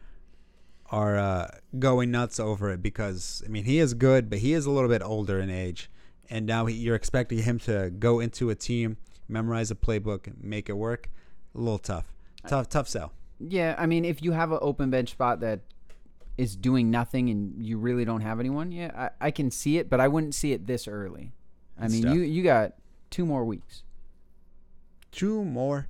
[0.91, 1.49] are uh,
[1.79, 4.89] going nuts over it because I mean he is good, but he is a little
[4.89, 5.91] bit older in age,
[6.31, 8.97] and now he, you're expecting him to go into a team,
[9.29, 11.11] memorize a playbook, make it work.
[11.55, 12.15] A little tough,
[12.47, 13.13] tough, tough sell.
[13.39, 15.61] Yeah, I mean, if you have an open bench spot that
[16.37, 19.89] is doing nothing and you really don't have anyone, yeah, I, I can see it,
[19.89, 21.33] but I wouldn't see it this early.
[21.81, 22.73] I mean, you you got
[23.11, 23.83] two more weeks.
[25.13, 25.89] two more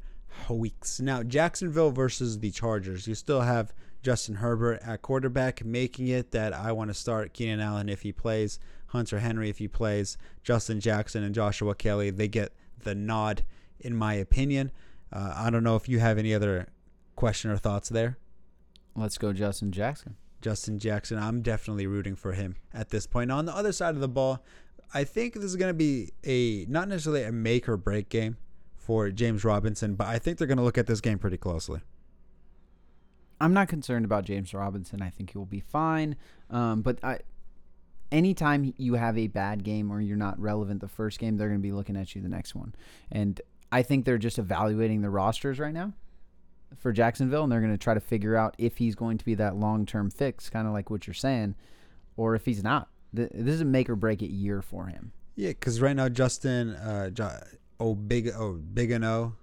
[0.48, 1.00] weeks.
[1.00, 3.06] Now, Jacksonville versus the Chargers.
[3.08, 3.72] You still have
[4.02, 8.12] Justin Herbert at quarterback, making it that I want to start Keenan Allen if he
[8.12, 12.10] plays, Hunter Henry if he plays, Justin Jackson and Joshua Kelley.
[12.10, 12.52] They get
[12.84, 13.44] the nod,
[13.80, 14.70] in my opinion.
[15.12, 16.68] Uh, I don't know if you have any other
[17.16, 18.18] question or thoughts there.
[18.94, 20.16] Let's go, Justin Jackson.
[20.46, 23.32] Justin Jackson, I'm definitely rooting for him at this point.
[23.32, 24.44] On the other side of the ball,
[24.94, 28.36] I think this is going to be a not necessarily a make or break game
[28.76, 31.80] for James Robinson, but I think they're going to look at this game pretty closely.
[33.40, 35.02] I'm not concerned about James Robinson.
[35.02, 36.14] I think he will be fine.
[36.48, 37.18] Um, but I,
[38.12, 41.58] anytime you have a bad game or you're not relevant the first game, they're going
[41.58, 42.72] to be looking at you the next one.
[43.10, 43.40] And
[43.72, 45.92] I think they're just evaluating the rosters right now
[46.76, 49.34] for Jacksonville, and they're going to try to figure out if he's going to be
[49.34, 51.54] that long term fix, kind of like what you're saying,
[52.16, 52.88] or if he's not.
[53.12, 55.12] This is a make or break it year for him.
[55.36, 57.38] Yeah, because right now Justin, uh, jo-
[57.78, 59.34] oh big, oh big and O,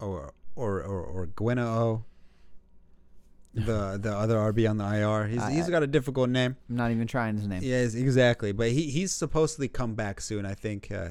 [0.00, 2.04] or or or or Gwena O,
[3.54, 5.26] the the other RB on the IR.
[5.28, 6.56] He's I- he's got a difficult name.
[6.68, 7.60] I'm not even trying his name.
[7.62, 8.52] Yes, exactly.
[8.52, 10.46] But he he's supposedly come back soon.
[10.46, 11.10] I think uh,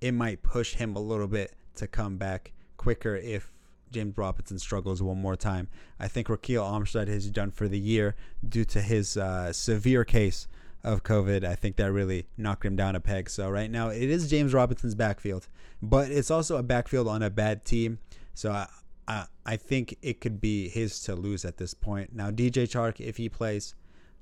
[0.00, 3.50] it might push him a little bit to come back quicker if
[3.92, 5.68] James Robinson struggles one more time.
[6.00, 8.16] I think Ryquell Armstead is done for the year
[8.46, 10.48] due to his uh, severe case
[10.84, 11.44] of COVID.
[11.44, 13.30] I think that really knocked him down a peg.
[13.30, 15.48] So right now it is James Robinson's backfield,
[15.80, 17.98] but it's also a backfield on a bad team.
[18.34, 18.66] So I,
[19.06, 22.14] I, I think it could be his to lose at this point.
[22.14, 23.74] Now DJ Chark, if he plays,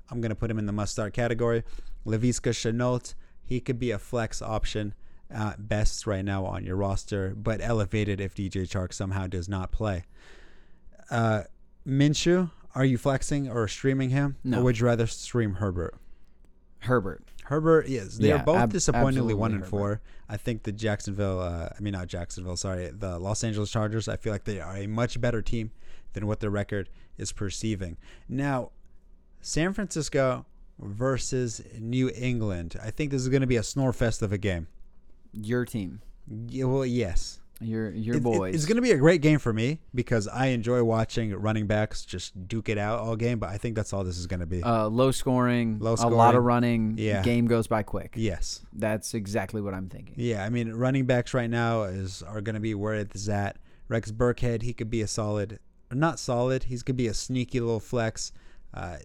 [0.09, 1.63] I'm gonna put him in the must start category.
[2.05, 4.93] Laviska Shenault, he could be a flex option
[5.33, 9.71] at best right now on your roster, but elevated if DJ Chark somehow does not
[9.71, 10.03] play.
[11.09, 11.43] Uh,
[11.87, 14.37] Minshew, are you flexing or streaming him?
[14.43, 14.59] No.
[14.59, 15.95] Or would you rather stream Herbert?
[16.79, 17.23] Herbert.
[17.45, 20.01] Herbert, yes, they Yeah, are both ab- disappointingly one and absolutely four.
[20.29, 24.07] I think the Jacksonville, uh, I mean not Jacksonville, sorry, the Los Angeles Chargers.
[24.07, 25.71] I feel like they are a much better team
[26.13, 27.97] than what their record is perceiving.
[28.29, 28.71] Now,
[29.41, 30.45] San Francisco
[30.79, 32.75] versus New England.
[32.81, 34.67] I think this is going to be a snore fest of a game.
[35.33, 36.01] Your team.
[36.47, 37.39] Yeah, well, yes.
[37.59, 38.55] Your your It- it- boys.
[38.55, 42.03] it's going to be a great game for me because I enjoy watching running backs
[42.05, 43.37] just duke it out all game.
[43.37, 44.63] But I think that's all this is going to be.
[44.63, 46.95] uh, low scoring, Low a lot of running.
[46.97, 47.21] Yeah.
[47.21, 48.13] Game goes by quick.
[48.17, 48.61] yes.
[48.73, 50.15] That's exactly what I'm thinking.
[50.17, 53.57] Yeah, I mean, running backs right now is are going to be where it's at.
[53.87, 55.59] Rex Burkhead, he could be a solid,
[55.91, 56.63] not solid.
[56.63, 58.31] He's could be a sneaky little flex.
[58.73, 58.97] Uh,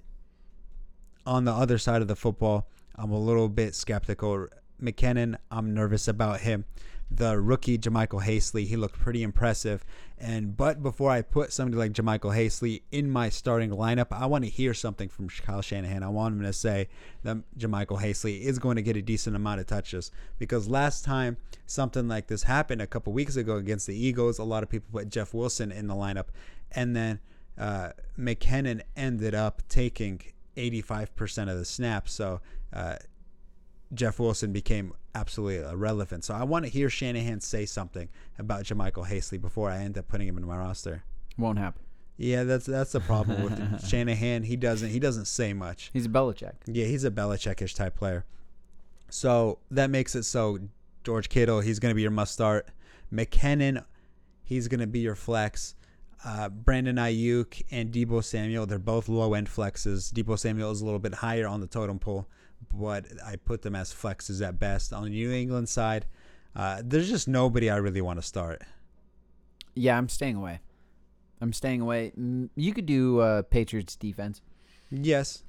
[1.27, 4.47] on the other side of the football, I'm a little bit skeptical.
[4.83, 6.65] McKinnon, I'm nervous about him.
[7.09, 9.85] The rookie JaMycal Hasty, he looked pretty impressive.
[10.19, 14.45] And but before I put somebody like JaMycal Hasty in my starting lineup, I want
[14.45, 16.03] to hear something from Kyle Shanahan.
[16.03, 16.89] I want him to say
[17.23, 21.37] that JaMycal Hasty is going to get a decent amount of touches because last time
[21.67, 24.89] something like this happened a couple weeks ago against the Eagles, a lot of people
[24.91, 26.27] put Jeff Wilson in the lineup,
[26.73, 27.21] and then
[27.59, 30.21] uh, McKinnon ended up taking
[30.57, 32.13] 85% of the snaps.
[32.13, 32.41] So
[32.73, 32.97] uh,
[33.95, 36.25] Jeff Wilson became absolutely irrelevant.
[36.25, 38.09] So I want to hear Shanahan say something
[38.39, 41.05] about JaMycal Hasty before I end up putting him in my roster.
[41.39, 41.83] Won't happen.
[42.19, 44.43] Yeah, that's that's the problem with Shanahan.
[44.45, 45.91] He doesn't he doesn't say much.
[45.93, 46.55] He's a Belichick.
[46.67, 48.25] Yeah, he's a Belichickish type player.
[49.11, 50.59] So that makes it so
[51.05, 52.69] George Kittle, he's going to be your must start.
[53.13, 53.85] McKinnon,
[54.43, 55.77] he's going to be your flex.
[56.25, 60.13] Uh, Brandon Aiyuk and Deebo Samuel, they're both low end flexes.
[60.13, 62.27] Deebo Samuel is a little bit higher on the totem pole,
[62.73, 64.93] but I put them as flexes at best.
[64.93, 66.07] On the New England side,
[66.55, 68.63] uh, there's just nobody I really want to start.
[69.75, 70.61] Yeah, I'm staying away.
[71.41, 72.13] I'm staying away.
[72.57, 74.41] You could do uh, Patriots defense.
[74.91, 75.45] Yes.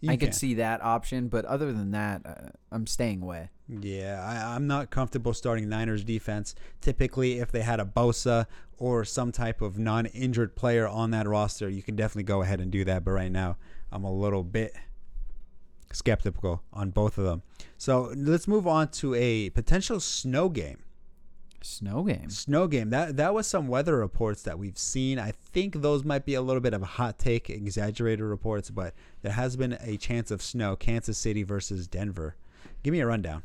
[0.00, 3.48] you I could see that option, but other than that, uh, I'm staying away.
[3.68, 6.54] Yeah, I, I'm not comfortable starting Niners defense.
[6.80, 8.46] Typically, if they had a Bosa
[8.76, 12.60] or some type of non injured player on that roster, you can definitely go ahead
[12.60, 13.04] and do that.
[13.04, 13.56] But right now,
[13.92, 14.74] I'm a little bit
[15.92, 17.42] skeptical on both of them.
[17.78, 20.78] So let's move on to a potential snow game.
[21.62, 22.30] Snow game.
[22.30, 22.90] Snow game.
[22.90, 25.18] That that was some weather reports that we've seen.
[25.18, 28.94] I think those might be a little bit of a hot take, exaggerated reports, but
[29.22, 30.74] there has been a chance of snow.
[30.74, 32.36] Kansas City versus Denver.
[32.82, 33.42] Give me a rundown.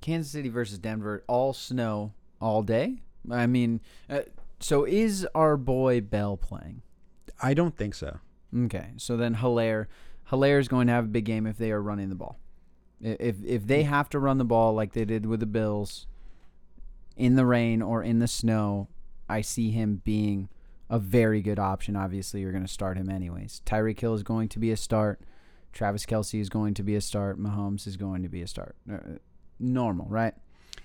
[0.00, 1.24] Kansas City versus Denver.
[1.26, 3.02] All snow all day.
[3.28, 4.20] I mean, uh,
[4.60, 6.82] so is our boy Bell playing?
[7.42, 8.20] I don't think so.
[8.56, 9.86] Okay, so then Helaire,
[10.30, 12.38] Helaire is going to have a big game if they are running the ball.
[13.00, 16.06] If if they have to run the ball like they did with the Bills,
[17.16, 18.88] in the rain or in the snow,
[19.28, 20.48] I see him being
[20.88, 21.96] a very good option.
[21.96, 23.62] Obviously, you're going to start him anyways.
[23.66, 25.20] Tyreek Hill is going to be a start.
[25.72, 27.38] Travis Kelce is going to be a start.
[27.38, 28.76] Mahomes is going to be a start.
[28.90, 29.18] Uh,
[29.58, 30.34] normal, right?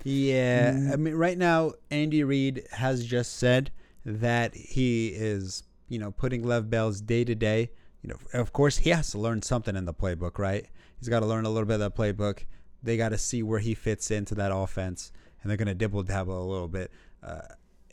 [0.03, 3.71] Yeah, I mean, right now Andy Reid has just said
[4.03, 7.69] that he is, you know, putting Lev Bell's day to day.
[8.03, 10.65] You know, of course, he has to learn something in the playbook, right?
[10.99, 12.45] He's got to learn a little bit of the playbook.
[12.83, 16.03] They got to see where he fits into that offense, and they're going to dibble
[16.03, 16.91] dabble a little bit.
[17.21, 17.41] Uh,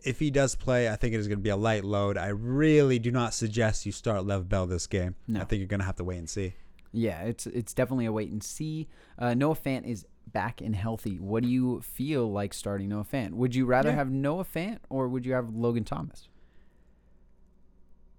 [0.03, 2.17] if he does play, I think it is going to be a light load.
[2.17, 5.15] I really do not suggest you start Lev Bell this game.
[5.27, 5.41] No.
[5.41, 6.55] I think you're going to have to wait and see.
[6.93, 8.89] Yeah, it's it's definitely a wait and see.
[9.19, 11.19] Uh, Noah Fant is back and healthy.
[11.19, 13.33] What do you feel like starting Noah Fant?
[13.33, 13.97] Would you rather Yeah.
[13.97, 16.29] have Noah Fant or would you have Logan Thomas?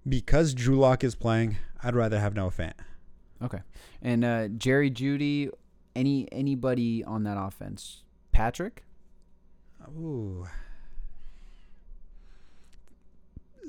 [0.09, 2.73] Because Drew Lock is playing, I'd rather have Noah Fant.
[3.41, 3.61] Okay,
[4.01, 5.49] and uh, Jerry Jeudy,
[5.95, 8.03] any anybody on that offense?
[8.31, 8.83] Patrick.
[9.97, 10.47] Ooh.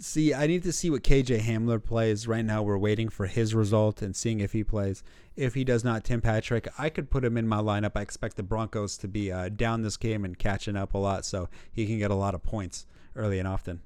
[0.00, 2.26] See, I need to see what KJ Hamler plays.
[2.26, 5.02] Right now, we're waiting for his result and seeing if he plays.
[5.36, 7.92] If he does not, Tim Patrick, I could put him in my lineup.
[7.96, 11.26] I expect the Broncos to be uh, down this game and catching up a lot,
[11.26, 13.82] so he can get a lot of points early and often.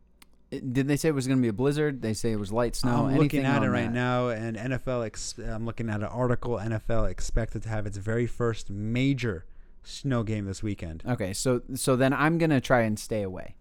[0.61, 2.03] Did they say it was going to be a blizzard?
[2.03, 3.07] They say it was light snow.
[3.07, 3.93] I'm looking Anything at it right that?
[3.93, 5.07] now, and NFL.
[5.07, 6.57] Ex- I'm looking at an article.
[6.59, 9.45] NFL expected to have its very first major
[9.83, 11.03] snow game this weekend.
[11.07, 13.55] Okay, so so then I'm gonna try and stay away.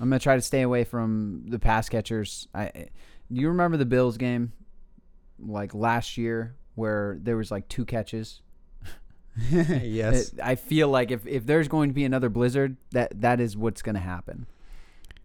[0.00, 2.48] I'm gonna try to stay away from the pass catchers.
[2.54, 2.88] I
[3.30, 4.52] you remember the Bills game
[5.38, 8.42] like last year where there was like two catches?
[9.50, 10.32] yes.
[10.32, 13.56] It- I feel like if, if there's going to be another blizzard, that that is
[13.56, 14.46] what's going to happen.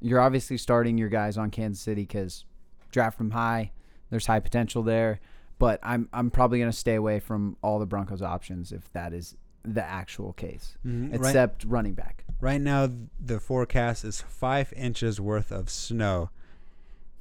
[0.04, 2.46] You're obviously starting your guys on Kansas City because
[2.92, 3.72] draft them high.
[4.10, 5.20] There's high potential there,
[5.58, 9.14] but I'm I'm probably going to stay away from all the Broncos options if that
[9.14, 12.26] is the actual case, Mhm, right- except running back.
[12.42, 16.30] Right now, the forecast is five inches worth of snow.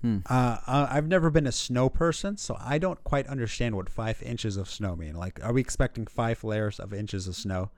[0.00, 0.18] Hmm.
[0.26, 4.56] Uh, I've never been a snow person, so I don't quite understand what five inches
[4.56, 5.14] of snow mean.
[5.14, 7.70] Like, are we expecting five layers of inches of snow?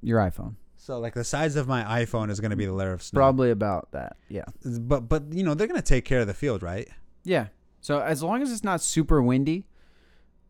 [0.00, 0.54] Your iPhone,
[0.86, 3.16] So, like, the size of my iPhone is going to be the layer of snow.
[3.16, 4.16] probably about that.
[4.28, 6.86] Yeah, But, but you know, they're going to take care of the field, right?
[7.24, 7.46] yeah.
[7.80, 9.66] So as long as it's not super windy,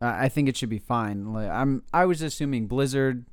[0.01, 1.31] uh, I think it should be fine.
[1.33, 3.25] Like, I'm I was assuming blizzard,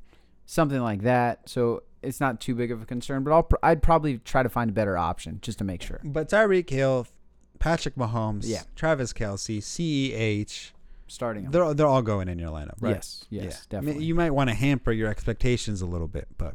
[0.46, 1.48] something like that.
[1.48, 3.24] So it's not too big of a concern.
[3.24, 6.00] But I'll pr- I'd probably try to find a better option just to make sure.
[6.04, 7.06] But Tyreek Hill,
[7.58, 8.62] Patrick Mahomes, Yeah.
[8.76, 10.70] Travis Kelce, CEH,
[11.08, 11.50] Starting.
[11.50, 12.94] they're, they're all going in your lineup, right?
[12.96, 13.78] Yes, yes, Yeah.
[13.78, 14.04] I mean, definitely.
[14.04, 16.54] you might want to hamper your expectations a little bit, but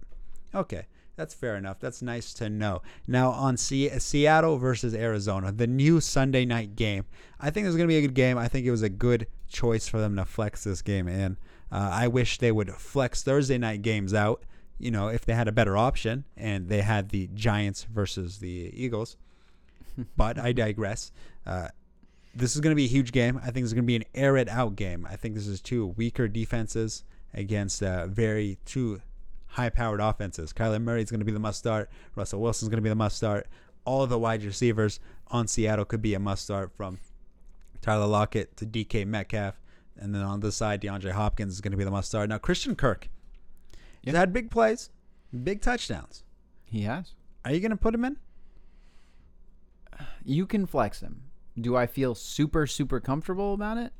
[0.53, 0.85] okay,
[1.15, 1.79] that's fair enough.
[1.79, 2.81] That's nice to know.
[3.07, 7.05] Now on Se- Seattle versus Arizona, the new Sunday night game.
[7.39, 8.37] I think it's going to be a good game.
[8.37, 11.37] I think it was a good choice for them to flex this game in.
[11.71, 14.43] Uh, I wish they would flex Thursday night games out.
[14.79, 18.71] You know, if they had a better option and they had the Giants versus the
[18.73, 19.17] Eagles.
[20.17, 21.11] but I digress.
[21.45, 21.69] Uh,
[22.35, 23.39] this is going to be a huge game.
[23.43, 25.07] I think it's going to be an air it out game.
[25.09, 29.01] I think this is two weaker defenses against uh, very two
[29.47, 30.53] high powered offenses.
[30.53, 31.89] Kyler Murray is going to be the must start.
[32.15, 33.47] Russell Wilson is going to be the must start.
[33.85, 36.99] All of the wide receivers on Seattle could be a must start from
[37.81, 39.59] Tyler Lockett to DK Metcalf.
[39.99, 42.29] And then on the side, DeAndre Hopkins is going to be the must start.
[42.29, 43.09] Now, Christian Kirk
[44.01, 44.89] he's had big plays,
[45.43, 46.23] big touchdowns.
[46.65, 47.13] he has.
[47.43, 48.17] Are you going to put him in?
[50.23, 51.23] You can flex him.
[51.59, 53.93] Do I feel super super comfortable about it?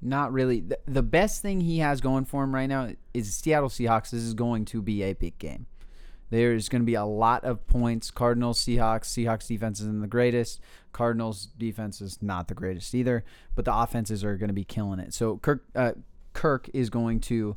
[0.00, 0.60] Not really.
[0.60, 4.10] The, the best thing he has going for him right now is Seattle Seahawks.
[4.10, 5.66] This is going to be a big game.
[6.30, 8.10] There's going to be a lot of points.
[8.10, 9.04] Cardinals, Seahawks.
[9.04, 10.60] Seahawks defense isn't the greatest.
[10.92, 13.24] Cardinals defense is not the greatest either.
[13.54, 15.14] But the offenses are going to be killing it.
[15.14, 15.92] So Kirk uh,
[16.34, 17.56] Kirk is going to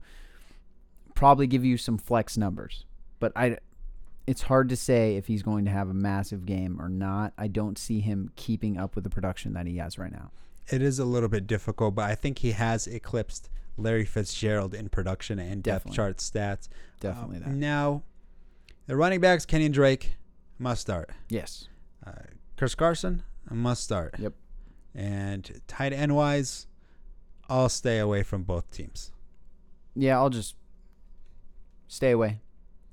[1.14, 2.86] probably give you some flex numbers.
[3.20, 3.58] But I
[4.26, 7.34] it's hard to say if he's going to have a massive game or not.
[7.38, 10.32] I don't see him keeping up with the production that he has right now.
[10.70, 14.90] It is a little bit difficult, but I think he has eclipsed Larry Fitzgerald in
[14.90, 16.68] production and depth chart stats.
[17.00, 17.50] Definitely Um, that.
[17.52, 18.04] Now,
[18.88, 20.18] the running backs, Kenyan Drake,
[20.60, 21.10] must start.
[21.30, 21.68] Yes.
[22.06, 22.12] Uh,
[22.58, 24.16] Chris Carson, must start.
[24.20, 24.34] Yep.
[24.94, 26.68] And tight end wise,
[27.50, 29.12] I'll stay away from both teams.
[29.96, 30.56] Yeah, I'll just
[31.88, 32.40] stay away.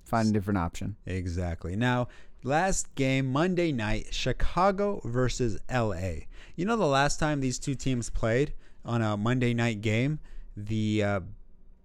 [0.04, 0.96] Find a different option.
[1.06, 1.76] Exactly.
[1.76, 2.08] Now,
[2.42, 6.26] last game, Monday night, Chicago versus LA.
[6.56, 10.18] You know, the last time these two teams played on a Monday night game,
[10.56, 11.20] the uh,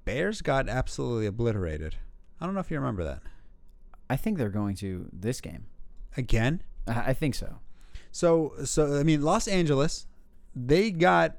[0.05, 1.95] Bears got absolutely obliterated.
[2.39, 3.21] I don't know if you remember that.
[4.09, 5.65] I think they're going to this game.
[6.17, 6.61] Again?
[6.87, 7.59] I, I think so.
[8.11, 10.05] So, so I mean, Los Angeles,
[10.55, 11.37] they got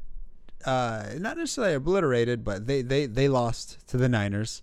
[0.64, 4.62] uh, not necessarily obliterated, but they, they, they lost to the Niners.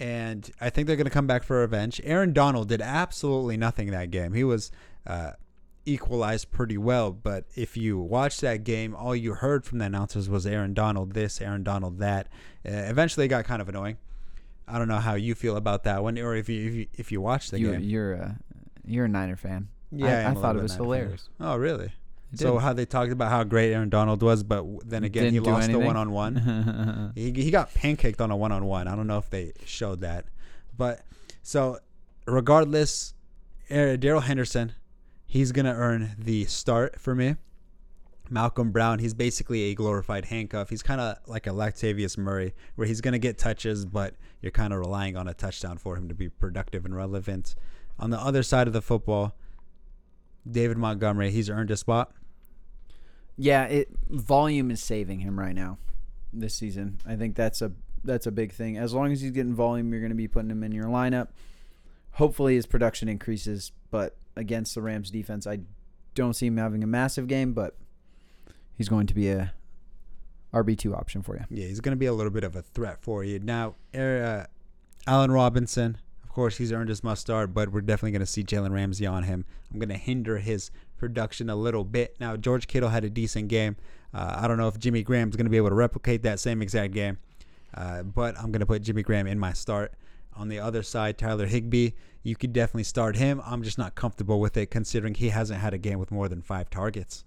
[0.00, 2.00] And I think they're going to come back for revenge.
[2.04, 4.32] Aaron Donald did absolutely nothing that game.
[4.32, 4.72] He was
[5.06, 5.32] uh,
[5.84, 10.28] equalized pretty well, but if you watched that game, all you heard from the announcers
[10.28, 12.28] was Aaron Donald this, Aaron Donald that.
[12.66, 13.98] Uh, eventually, it got kind of annoying.
[14.66, 17.12] I don't know how you feel about that one, or if you if you, if
[17.12, 17.80] you watched the You, game.
[17.82, 18.38] you're a
[18.86, 19.68] you're a Niner fan.
[19.92, 20.84] Yeah, I, I a thought it was Niner fan.
[20.84, 21.28] hilarious.
[21.40, 21.92] Oh, really?
[22.34, 25.44] So how they talked about how great Aaron Donald was, but then again he Didn't
[25.44, 27.12] do lost the one on one.
[27.14, 28.86] He he got pancaked on a one on one.
[28.86, 30.26] I don't know if they showed that,
[30.76, 31.00] but
[31.42, 31.78] so
[32.26, 33.14] regardless,
[33.68, 34.74] Darrell Henderson,
[35.26, 37.36] he's gonna earn the start for me.
[38.32, 40.70] Malcolm Brown, he's basically a glorified handcuff.
[40.70, 44.72] He's kind of like a Latavius Murray, where he's gonna get touches, but you're kind
[44.72, 47.56] of relying on a touchdown for him to be productive and relevant.
[47.98, 49.34] On the other side of the football,
[50.48, 52.12] David Montgomery, he's earned a spot.
[53.40, 55.78] Yeah, it volume is saving him right now
[56.30, 57.00] this season.
[57.06, 57.72] I think that's a
[58.04, 58.76] that's a big thing.
[58.76, 61.28] As long as he's getting volume, you're going to be putting him in your lineup.
[62.12, 65.60] Hopefully his production increases, but against the Rams defense, I
[66.14, 67.76] don't see him having a massive game, but
[68.76, 69.54] he's going to be a
[70.52, 71.44] RB2 option for you.
[71.48, 73.38] Yeah, he's going to be a little bit of a threat for you.
[73.38, 74.44] Now, uh,
[75.06, 78.44] Allen Robinson, of course, he's earned his must start, but we're definitely going to see
[78.44, 79.46] Jalen Ramsey on him.
[79.72, 80.70] I'm going to hinder his
[81.00, 82.16] production a little bit.
[82.20, 83.76] Now, George Kittle had a decent game.
[84.14, 86.62] Uh, I don't know if Jimmy Graham's going to be able to replicate that same
[86.62, 87.18] exact game,
[87.74, 89.92] uh, but I'm going to put Jimmy Graham in my start.
[90.36, 91.90] On the other side, Tyler Higbee,
[92.22, 93.42] you could definitely start him.
[93.44, 96.42] I'm just not comfortable with it considering he hasn't had a game with more than
[96.42, 97.24] five targets.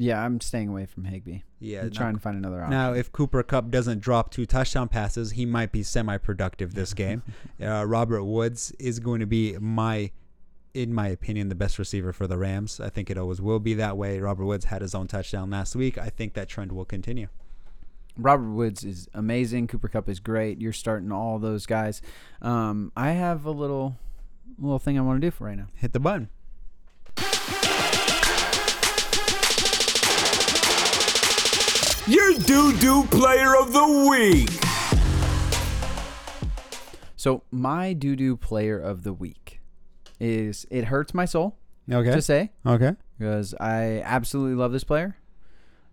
[0.00, 1.40] Yeah, I'm staying away from Higbee.
[1.58, 2.70] Yeah, I'm trying to find another option.
[2.70, 7.22] Now, if Cooper Kupp doesn't drop two touchdown passes, he might be semi-productive this game.
[7.62, 10.10] uh, Robert Woods is going to be my,
[10.74, 12.80] in my opinion, the best receiver for the Rams.
[12.80, 14.18] I think it always will be that way.
[14.20, 15.98] Robert Woods had his own touchdown last week.
[15.98, 17.28] I think that trend will continue.
[18.16, 19.66] Robert Woods is amazing.
[19.66, 20.60] Cooper Kupp is great.
[20.60, 22.02] You're starting all those guys.
[22.42, 23.96] Um, I have a little
[24.58, 25.68] little thing I want to do for right now.
[25.76, 26.28] Hit the button.
[32.06, 34.50] Your doo doo player of the week.
[37.16, 39.59] So my doo doo player of the week
[40.20, 41.56] is it hurts my soul
[41.90, 42.12] Okay.
[42.12, 42.94] to say okay.
[43.18, 45.16] because I absolutely love this player.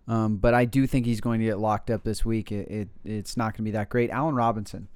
[0.07, 2.51] Um, but I do think he's going to get locked up this week.
[2.51, 4.09] It, it it's not going to be that great.
[4.09, 4.87] Allen Robinson,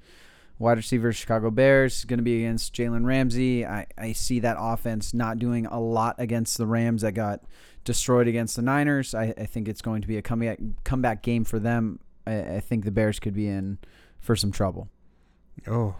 [0.58, 3.66] wide receiver, Chicago Bears, is going to be against Jalen Ramsey.
[3.66, 7.42] I, I see that offense not doing a lot against the Rams that got
[7.84, 9.14] destroyed against the Niners.
[9.14, 11.98] I, I think it's going to be a comeback comeback game for them.
[12.26, 13.78] I, I think the Bears could be in
[14.18, 14.88] for some trouble.
[15.66, 15.94] Oh,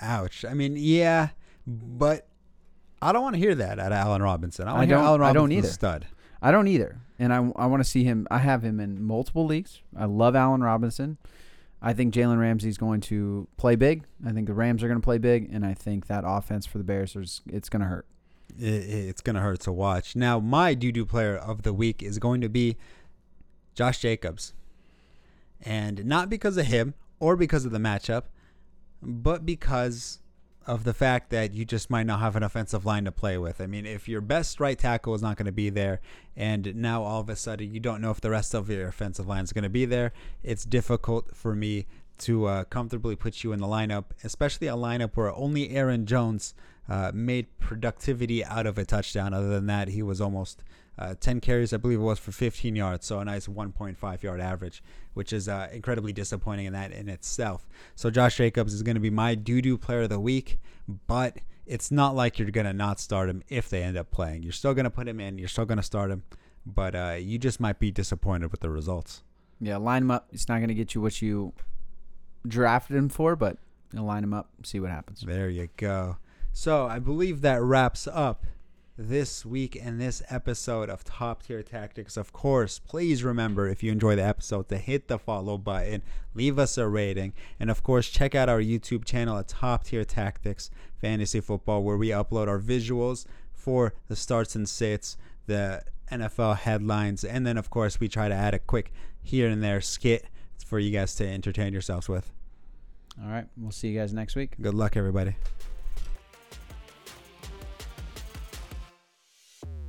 [0.00, 0.44] ouch.
[0.44, 1.28] I mean, yeah,
[1.64, 2.26] but
[3.02, 4.68] I don't want to hear that at Allen Robinson.
[4.68, 5.68] I, I want to hear don't- Allen I don't either.
[5.68, 6.06] stud.
[6.40, 8.26] I don't either, and I, I want to see him.
[8.30, 9.80] I have him in multiple leagues.
[9.96, 11.18] I love Allen Robinson.
[11.80, 14.04] I think Jalen Ramsey's going to play big.
[14.26, 16.78] I think the Rams are going to play big, and I think that offense for
[16.78, 18.06] the Bears is it's going to hurt.
[18.58, 20.14] it, it's going to hurt to watch.
[20.16, 22.76] Now, my doo doo player of the week is going to be
[23.74, 24.52] Josh Jacobs.
[25.60, 28.24] And not because of him or because of the matchup,
[29.00, 30.18] but because
[30.66, 33.60] of the fact that you just might not have an offensive line to play with.
[33.60, 36.00] I mean, if your best right tackle is not going to be there,
[36.36, 39.26] and now all of a sudden you don't know if the rest of your offensive
[39.26, 41.86] line is going to be there, it's difficult for me
[42.18, 46.54] to uh, comfortably put you in the lineup, especially a lineup where only Aaron Jones
[46.88, 49.34] uh, made productivity out of a touchdown.
[49.34, 50.62] Other than that, he was almost
[51.02, 53.06] uh, 10 carries, I believe it was, for 15 yards.
[53.06, 54.82] So a nice 1.5 yard average,
[55.14, 57.68] which is uh, incredibly disappointing in that in itself.
[57.94, 60.58] So Josh Jacobs is going to be my doo doo player of the week,
[61.06, 64.42] but it's not like you're going to not start him if they end up playing.
[64.42, 66.22] You're still going to put him in, you're still going to start him,
[66.64, 69.22] but uh, you just might be disappointed with the results.
[69.60, 70.28] Yeah, line him up.
[70.32, 71.52] It's not going to get you what you
[72.46, 73.58] drafted him for, but
[73.92, 75.20] you'll line him up, see what happens.
[75.20, 76.16] There you go.
[76.52, 78.44] So I believe that wraps up
[79.08, 82.16] this week and this episode of Top Tier Tactics.
[82.16, 86.02] Of course, please remember if you enjoy the episode to hit the follow button,
[86.34, 90.04] leave us a rating, and of course, check out our YouTube channel at Top Tier
[90.04, 96.58] Tactics Fantasy Football, where we upload our visuals for the starts and sits, the NFL
[96.58, 100.26] headlines, and then, of course, we try to add a quick here and there skit
[100.64, 102.30] for you guys to entertain yourselves with.
[103.22, 104.54] All right, we'll see you guys next week.
[104.60, 105.34] Good luck, everybody.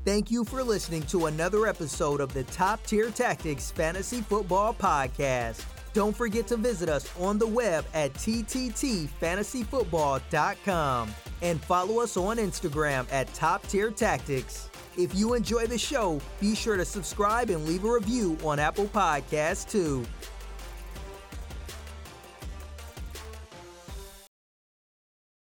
[0.06, 5.64] Thank you for listening to another episode of the Top Tier Tactics Fantasy Football Podcast.
[5.94, 13.08] Don't forget to visit us on the web at tttfantasyfootball.com and follow us on Instagram
[13.14, 14.70] at Top Tier Tactics.
[14.98, 18.88] If you enjoy the show, be sure to subscribe and leave a review on Apple
[18.88, 20.06] Podcasts too.